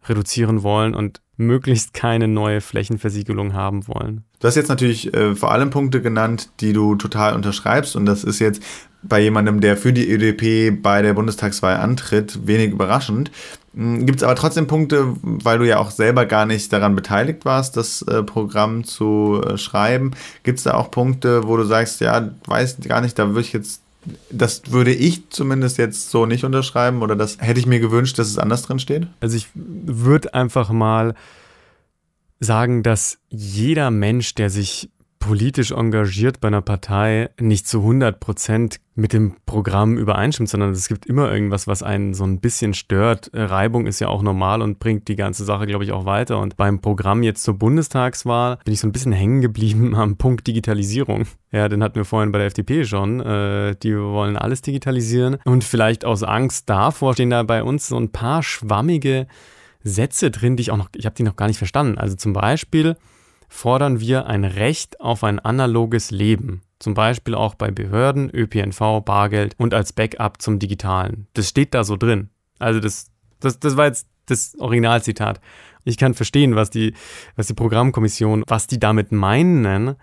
[0.08, 4.24] reduzieren wollen und möglichst keine neue Flächenversiegelung haben wollen.
[4.40, 8.24] Du hast jetzt natürlich äh, vor allem Punkte genannt, die du total unterschreibst und das
[8.24, 8.64] ist jetzt
[9.04, 13.32] bei jemandem, der für die ÖDP bei der Bundestagswahl antritt, wenig überraschend.
[13.74, 17.46] Hm, Gibt es aber trotzdem Punkte, weil du ja auch selber gar nicht daran beteiligt
[17.46, 20.12] warst, das äh, Programm zu äh, schreiben.
[20.44, 23.54] Gibt es da auch Punkte, wo du sagst, ja, weiß gar nicht, da würde ich
[23.54, 23.82] jetzt,
[24.30, 28.28] das würde ich zumindest jetzt so nicht unterschreiben oder das hätte ich mir gewünscht, dass
[28.28, 29.08] es anders drin steht?
[29.20, 31.16] Also ich würde einfach mal
[32.40, 34.90] sagen, dass jeder Mensch, der sich
[35.22, 40.88] politisch engagiert bei einer Partei nicht zu 100 Prozent mit dem Programm übereinstimmt, sondern es
[40.90, 43.30] gibt immer irgendwas, was einen so ein bisschen stört.
[43.34, 46.40] Reibung ist ja auch normal und bringt die ganze Sache, glaube ich, auch weiter.
[46.40, 50.48] Und beim Programm jetzt zur Bundestagswahl bin ich so ein bisschen hängen geblieben am Punkt
[50.48, 51.28] Digitalisierung.
[51.52, 53.22] Ja, den hatten wir vorhin bei der FDP schon.
[53.22, 55.38] Äh, die wollen alles digitalisieren.
[55.46, 59.28] Und vielleicht aus Angst davor stehen da bei uns so ein paar schwammige
[59.84, 61.98] Sätze drin, die ich auch noch, ich habe die noch gar nicht verstanden.
[61.98, 62.98] Also zum Beispiel,
[63.52, 66.62] fordern wir ein Recht auf ein analoges Leben.
[66.80, 71.28] Zum Beispiel auch bei Behörden, ÖPNV, Bargeld und als Backup zum Digitalen.
[71.34, 72.30] Das steht da so drin.
[72.60, 75.42] Also das, das, das war jetzt das Originalzitat.
[75.84, 76.94] Ich kann verstehen, was die,
[77.36, 79.96] was die Programmkommission, was die damit meinen,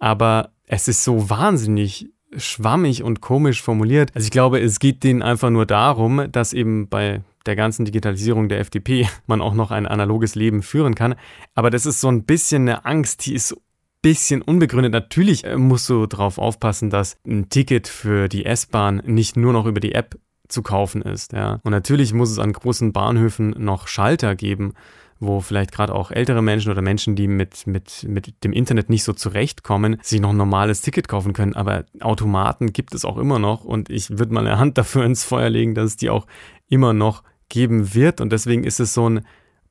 [0.00, 4.10] aber es ist so wahnsinnig schwammig und komisch formuliert.
[4.14, 8.48] Also ich glaube, es geht denen einfach nur darum, dass eben bei der ganzen Digitalisierung
[8.48, 11.14] der FDP man auch noch ein analoges Leben führen kann.
[11.54, 13.56] Aber das ist so ein bisschen eine Angst, die ist
[14.02, 14.92] bisschen unbegründet.
[14.92, 19.66] Natürlich äh, musst du darauf aufpassen, dass ein Ticket für die S-Bahn nicht nur noch
[19.66, 20.18] über die App
[20.48, 21.32] zu kaufen ist.
[21.32, 21.60] Ja.
[21.62, 24.74] Und natürlich muss es an großen Bahnhöfen noch Schalter geben,
[25.20, 29.04] wo vielleicht gerade auch ältere Menschen oder Menschen, die mit, mit, mit dem Internet nicht
[29.04, 31.54] so zurechtkommen, sich noch ein normales Ticket kaufen können.
[31.54, 35.22] Aber Automaten gibt es auch immer noch und ich würde mal eine Hand dafür ins
[35.22, 36.26] Feuer legen, dass es die auch
[36.70, 38.22] immer noch geben wird.
[38.22, 39.26] Und deswegen ist es so ein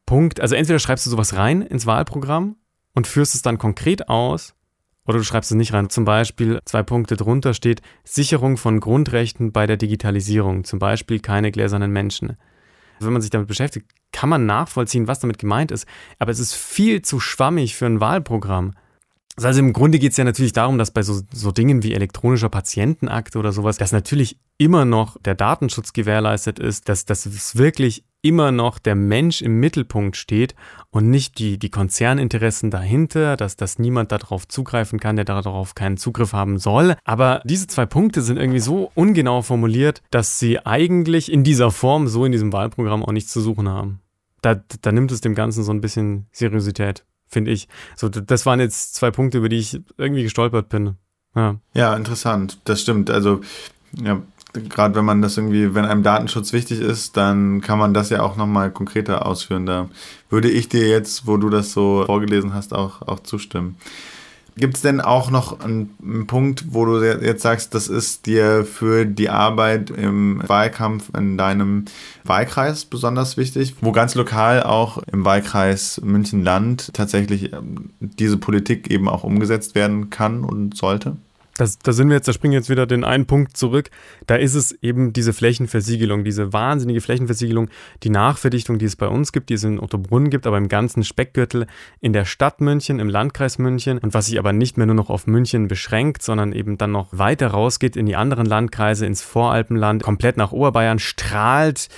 [0.05, 2.57] Punkt, also entweder schreibst du sowas rein ins Wahlprogramm
[2.93, 4.53] und führst es dann konkret aus
[5.05, 5.89] oder du schreibst es nicht rein.
[5.89, 10.65] Zum Beispiel zwei Punkte drunter steht Sicherung von Grundrechten bei der Digitalisierung.
[10.65, 12.37] Zum Beispiel keine gläsernen Menschen.
[12.99, 15.87] Wenn man sich damit beschäftigt, kann man nachvollziehen, was damit gemeint ist.
[16.19, 18.73] Aber es ist viel zu schwammig für ein Wahlprogramm.
[19.43, 22.49] Also im Grunde geht es ja natürlich darum, dass bei so, so Dingen wie elektronischer
[22.49, 28.03] Patientenakte oder sowas, dass natürlich immer noch der Datenschutz gewährleistet ist, dass, dass es wirklich
[28.21, 30.55] immer noch der Mensch im Mittelpunkt steht
[30.89, 35.97] und nicht die, die Konzerninteressen dahinter, dass, dass niemand darauf zugreifen kann, der darauf keinen
[35.97, 36.95] Zugriff haben soll.
[37.05, 42.07] Aber diese zwei Punkte sind irgendwie so ungenau formuliert, dass sie eigentlich in dieser Form
[42.07, 44.01] so in diesem Wahlprogramm auch nichts zu suchen haben.
[44.41, 47.67] Da, da nimmt es dem Ganzen so ein bisschen Seriosität finde ich.
[47.95, 50.95] So, das waren jetzt zwei Punkte, über die ich irgendwie gestolpert bin.
[51.35, 52.59] Ja, ja interessant.
[52.65, 53.09] Das stimmt.
[53.09, 53.41] Also,
[54.01, 54.21] ja,
[54.53, 58.21] gerade wenn man das irgendwie, wenn einem Datenschutz wichtig ist, dann kann man das ja
[58.21, 59.65] auch nochmal konkreter ausführen.
[59.65, 59.89] Da
[60.29, 63.77] würde ich dir jetzt, wo du das so vorgelesen hast, auch, auch zustimmen.
[64.57, 69.05] Gibt es denn auch noch einen, Punkt, wo du jetzt sagst, das ist dir für
[69.05, 71.85] die Arbeit im Wahlkampf in deinem
[72.23, 79.07] Wahlkreis besonders wichtig, wo ganz lokal auch im Wahlkreis München-Land tatsächlich ähm, diese Politik eben
[79.07, 81.17] auch umgesetzt werden kann und sollte?
[81.59, 83.89] Das, da sind wir jetzt, da springen wir jetzt wieder den einen Punkt zurück.
[84.27, 87.69] Da ist es eben diese Flächenversiegelung, diese wahnsinnige Flächenversiegelung,
[88.03, 91.03] die Nachverdichtung, die es bei uns gibt, die es in Ottobrunn gibt, aber im ganzen
[91.03, 91.67] Speckgürtel
[91.99, 95.09] in der Stadt München, im Landkreis München und was sich aber nicht mehr nur noch
[95.09, 100.03] auf München beschränkt, sondern eben dann noch weiter rausgeht in die anderen Landkreise, ins Voralpenland,
[100.03, 101.89] komplett nach Oberbayern, strahlt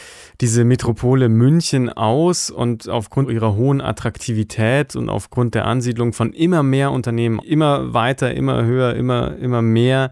[0.41, 6.63] diese Metropole München aus und aufgrund ihrer hohen Attraktivität und aufgrund der Ansiedlung von immer
[6.63, 10.11] mehr Unternehmen, immer weiter, immer höher, immer, immer mehr,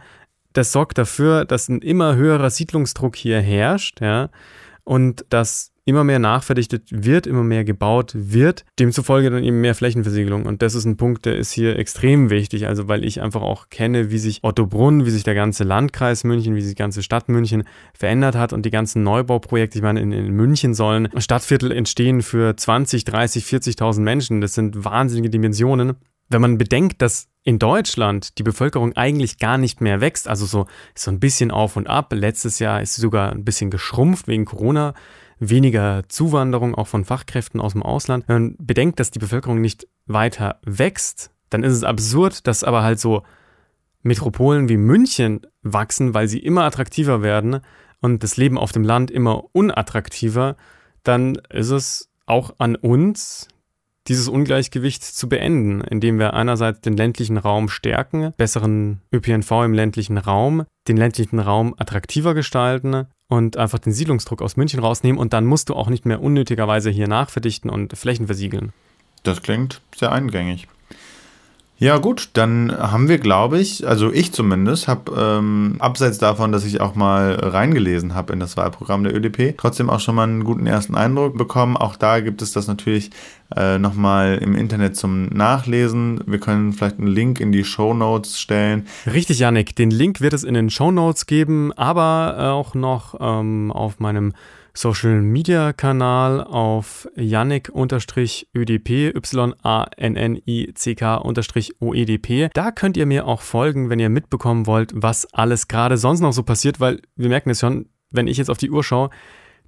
[0.54, 4.30] das sorgt dafür, dass ein immer höherer Siedlungsdruck hier herrscht, ja,
[4.84, 10.46] und dass immer mehr nachverdichtet wird, immer mehr gebaut wird, demzufolge dann eben mehr Flächenversiegelung.
[10.46, 13.70] Und das ist ein Punkt, der ist hier extrem wichtig, also weil ich einfach auch
[13.70, 17.28] kenne, wie sich Ottobrunn, wie sich der ganze Landkreis München, wie sich die ganze Stadt
[17.28, 17.64] München
[17.94, 22.56] verändert hat und die ganzen Neubauprojekte, ich meine, in, in München sollen Stadtviertel entstehen für
[22.56, 24.42] 20, 30, 40.000 Menschen.
[24.42, 25.96] Das sind wahnsinnige Dimensionen.
[26.30, 30.68] Wenn man bedenkt, dass in Deutschland die Bevölkerung eigentlich gar nicht mehr wächst, also so,
[30.94, 32.14] so ein bisschen auf und ab.
[32.14, 34.94] Letztes Jahr ist sie sogar ein bisschen geschrumpft wegen Corona
[35.40, 38.26] weniger Zuwanderung auch von Fachkräften aus dem Ausland.
[38.28, 42.84] Wenn man bedenkt, dass die Bevölkerung nicht weiter wächst, dann ist es absurd, dass aber
[42.84, 43.24] halt so
[44.02, 47.60] Metropolen wie München wachsen, weil sie immer attraktiver werden
[48.02, 50.56] und das Leben auf dem Land immer unattraktiver,
[51.04, 53.48] dann ist es auch an uns,
[54.08, 60.18] dieses Ungleichgewicht zu beenden, indem wir einerseits den ländlichen Raum stärken, besseren ÖPNV im ländlichen
[60.18, 65.46] Raum, den ländlichen Raum attraktiver gestalten und einfach den Siedlungsdruck aus München rausnehmen und dann
[65.46, 68.74] musst du auch nicht mehr unnötigerweise hier nachverdichten und Flächen versiegeln.
[69.24, 70.68] Das klingt sehr eingängig.
[71.82, 76.66] Ja gut, dann haben wir, glaube ich, also ich zumindest, habe ähm, abseits davon, dass
[76.66, 80.44] ich auch mal reingelesen habe in das Wahlprogramm der ÖDP, trotzdem auch schon mal einen
[80.44, 81.78] guten ersten Eindruck bekommen.
[81.78, 83.12] Auch da gibt es das natürlich
[83.56, 86.20] äh, nochmal im Internet zum Nachlesen.
[86.28, 88.86] Wir können vielleicht einen Link in die Show Notes stellen.
[89.06, 93.72] Richtig, Janik, den Link wird es in den Show Notes geben, aber auch noch ähm,
[93.72, 94.34] auf meinem
[94.74, 99.70] Social Media Kanal auf yannick-ödp, Y-A-N-N-I-C-K-OEDP.
[102.54, 106.34] Da könnt ihr mir auch folgen, wenn ihr mitbekommen wollt, was alles gerade sonst noch
[106.34, 109.10] so passiert, weil wir merken es schon, wenn ich jetzt auf die Uhr schaue,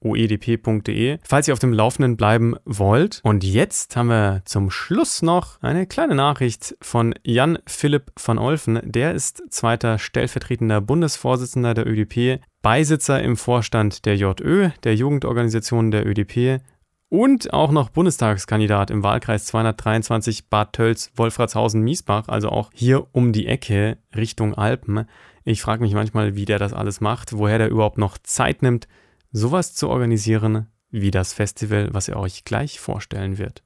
[0.00, 3.20] oedp.de, falls ihr auf dem Laufenden bleiben wollt.
[3.22, 8.80] Und jetzt haben wir zum Schluss noch eine kleine Nachricht von Jan Philipp von Olfen.
[8.84, 16.06] Der ist zweiter stellvertretender Bundesvorsitzender der ÖDP, Beisitzer im Vorstand der JÖ, der Jugendorganisation der
[16.06, 16.60] ÖDP
[17.08, 23.32] und auch noch Bundestagskandidat im Wahlkreis 223 Bad Tölz, Wolfratshausen, Miesbach, also auch hier um
[23.32, 25.06] die Ecke Richtung Alpen.
[25.44, 28.88] Ich frage mich manchmal, wie der das alles macht, woher der überhaupt noch Zeit nimmt,
[29.32, 33.62] sowas zu organisieren wie das Festival, was er euch gleich vorstellen wird.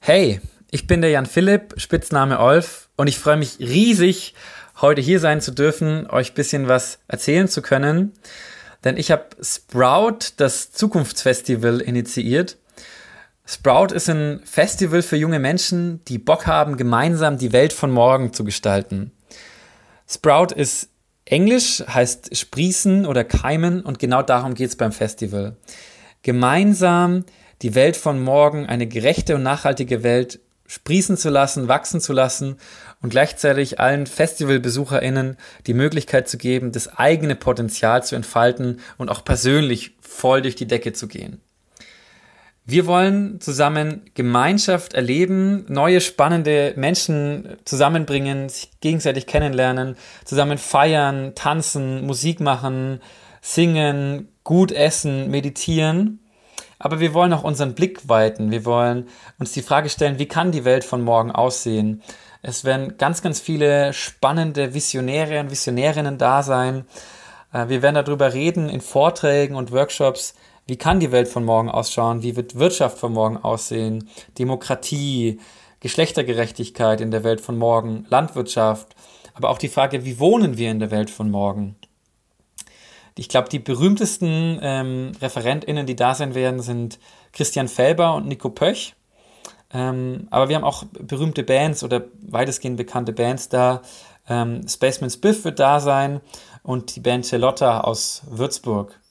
[0.00, 0.40] Hey,
[0.72, 4.34] ich bin der Jan Philipp, Spitzname Olf, und ich freue mich riesig,
[4.80, 8.12] heute hier sein zu dürfen, euch ein bisschen was erzählen zu können.
[8.82, 12.58] Denn ich habe Sprout, das Zukunftsfestival, initiiert.
[13.52, 18.32] Sprout ist ein Festival für junge Menschen, die Bock haben, gemeinsam die Welt von morgen
[18.32, 19.12] zu gestalten.
[20.08, 20.88] Sprout ist
[21.26, 25.56] Englisch, heißt sprießen oder keimen und genau darum geht es beim Festival.
[26.22, 27.26] Gemeinsam
[27.60, 32.56] die Welt von morgen, eine gerechte und nachhaltige Welt sprießen zu lassen, wachsen zu lassen
[33.02, 35.36] und gleichzeitig allen FestivalbesucherInnen
[35.66, 40.66] die Möglichkeit zu geben, das eigene Potenzial zu entfalten und auch persönlich voll durch die
[40.66, 41.42] Decke zu gehen.
[42.64, 52.06] Wir wollen zusammen Gemeinschaft erleben, neue spannende Menschen zusammenbringen, sich gegenseitig kennenlernen, zusammen feiern, tanzen,
[52.06, 53.00] Musik machen,
[53.40, 56.20] singen, gut essen, meditieren.
[56.78, 58.52] Aber wir wollen auch unseren Blick weiten.
[58.52, 59.08] Wir wollen
[59.40, 62.00] uns die Frage stellen, wie kann die Welt von morgen aussehen?
[62.42, 66.84] Es werden ganz, ganz viele spannende Visionäre und Visionärinnen da sein.
[67.52, 70.34] Äh, wir werden darüber reden in Vorträgen und Workshops,
[70.66, 72.22] wie kann die Welt von morgen ausschauen?
[72.22, 74.08] Wie wird Wirtschaft von morgen aussehen?
[74.38, 75.40] Demokratie,
[75.80, 78.94] Geschlechtergerechtigkeit in der Welt von morgen, Landwirtschaft,
[79.34, 81.76] aber auch die Frage, wie wohnen wir in der Welt von morgen?
[83.16, 86.98] Ich glaube, die berühmtesten ähm, ReferentInnen, die da sein werden, sind
[87.32, 88.94] Christian Felber und Nico Pöch.
[89.74, 93.82] Ähm, aber wir haben auch berühmte Bands oder weitestgehend bekannte Bands da.
[94.28, 96.20] Ähm, Spaceman Spiff wird da sein
[96.62, 99.01] und die Band Celotta aus Würzburg.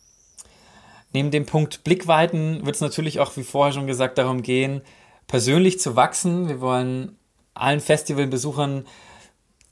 [1.14, 4.82] Neben dem Punkt Blickweiten wird es natürlich auch, wie vorher schon gesagt, darum gehen,
[5.28, 6.48] persönlich zu wachsen.
[6.48, 7.18] Wir wollen
[7.54, 8.86] allen Festivalbesuchern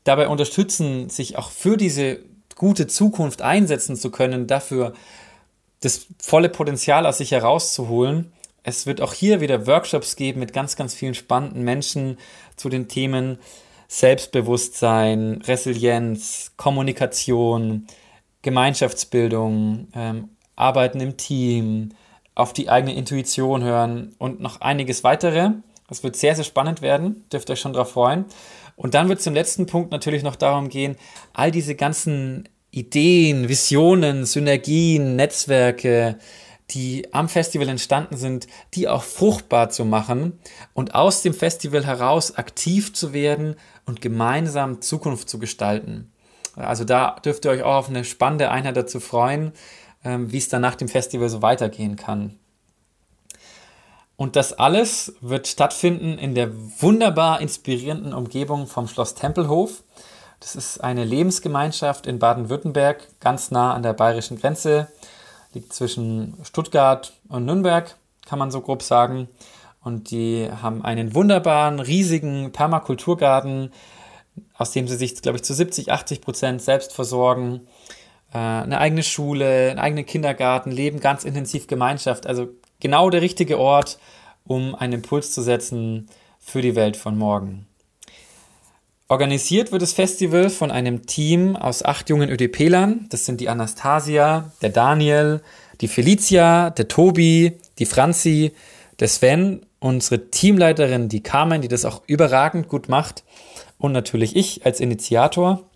[0.03, 2.19] dabei unterstützen, sich auch für diese
[2.55, 4.93] gute Zukunft einsetzen zu können, dafür
[5.79, 8.33] das volle Potenzial aus sich herauszuholen.
[8.63, 12.17] Es wird auch hier wieder Workshops geben mit ganz, ganz vielen spannenden Menschen
[12.57, 13.39] zu den Themen
[13.87, 17.87] Selbstbewusstsein, Resilienz, Kommunikation,
[18.41, 20.29] Gemeinschaftsbildung, ähm,
[20.59, 21.89] Arbeiten im Team,
[22.35, 25.51] auf die eigene Intuition hören und noch einiges weitere.
[25.87, 27.25] Das wird sehr, sehr spannend werden.
[27.31, 28.25] Dürft euch schon darauf freuen.
[28.75, 30.95] Und dann wird es zum letzten Punkt natürlich noch darum gehen,
[31.33, 36.17] all diese ganzen Ideen, Visionen, Synergien, Netzwerke,
[36.71, 40.39] die am Festival entstanden sind, die auch fruchtbar zu machen
[40.73, 43.55] und aus dem Festival heraus aktiv zu werden
[43.85, 46.11] und gemeinsam Zukunft zu gestalten.
[46.55, 49.51] Also da dürft ihr euch auch auf eine spannende Einheit dazu freuen.
[50.03, 52.39] Ähm, wie es dann nach dem Festival so weitergehen kann.
[54.15, 59.83] Und das alles wird stattfinden in der wunderbar inspirierenden Umgebung vom Schloss Tempelhof.
[60.39, 64.87] Das ist eine Lebensgemeinschaft in Baden-Württemberg, ganz nah an der bayerischen Grenze,
[65.53, 67.95] liegt zwischen Stuttgart und Nürnberg,
[68.25, 69.27] kann man so grob sagen.
[69.81, 73.73] Und die haben einen wunderbaren, riesigen Permakulturgarten,
[74.53, 77.67] aus dem sie sich, glaube ich, zu 70, 80 Prozent selbst versorgen.
[78.33, 82.27] Äh, eine eigene Schule, einen eigenen Kindergarten, leben ganz intensiv Gemeinschaft.
[82.27, 82.49] Also
[82.79, 83.99] genau der richtige Ort,
[84.45, 86.09] um einen Impuls zu setzen
[86.39, 87.65] für die Welt von morgen.
[89.07, 93.07] Organisiert wird das Festival von einem Team aus acht jungen ÖDP-Lern.
[93.09, 95.41] Das sind die Anastasia, der Daniel,
[95.81, 98.53] die Felicia, der Tobi, die Franzi,
[98.99, 103.23] der Sven, unsere Teamleiterin, die Carmen, die das auch überragend gut macht
[103.79, 105.68] und natürlich ich als Initiator.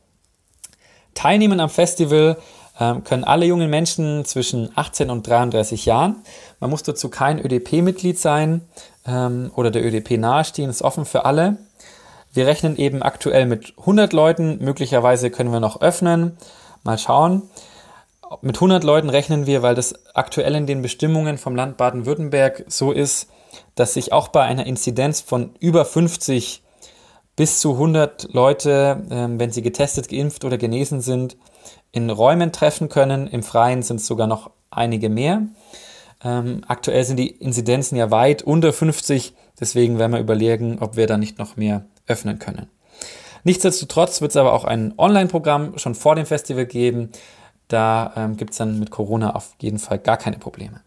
[1.13, 2.37] Teilnehmen am Festival
[2.79, 6.23] ähm, können alle jungen Menschen zwischen 18 und 33 Jahren.
[6.59, 8.61] Man muss dazu kein ÖDP-Mitglied sein
[9.05, 11.57] ähm, oder der ÖDP nahestehen, ist offen für alle.
[12.33, 16.37] Wir rechnen eben aktuell mit 100 Leuten, möglicherweise können wir noch öffnen.
[16.83, 17.43] Mal schauen.
[18.41, 22.91] Mit 100 Leuten rechnen wir, weil das aktuell in den Bestimmungen vom Land Baden-Württemberg so
[22.91, 23.27] ist,
[23.75, 26.62] dass sich auch bei einer Inzidenz von über 50
[27.35, 31.37] bis zu 100 Leute, ähm, wenn sie getestet, geimpft oder genesen sind,
[31.91, 33.27] in Räumen treffen können.
[33.27, 35.43] Im Freien sind es sogar noch einige mehr.
[36.23, 41.07] Ähm, aktuell sind die Inzidenzen ja weit unter 50, deswegen werden wir überlegen, ob wir
[41.07, 42.69] da nicht noch mehr öffnen können.
[43.43, 47.09] Nichtsdestotrotz wird es aber auch ein Online-Programm schon vor dem Festival geben.
[47.67, 50.81] Da ähm, gibt es dann mit Corona auf jeden Fall gar keine Probleme.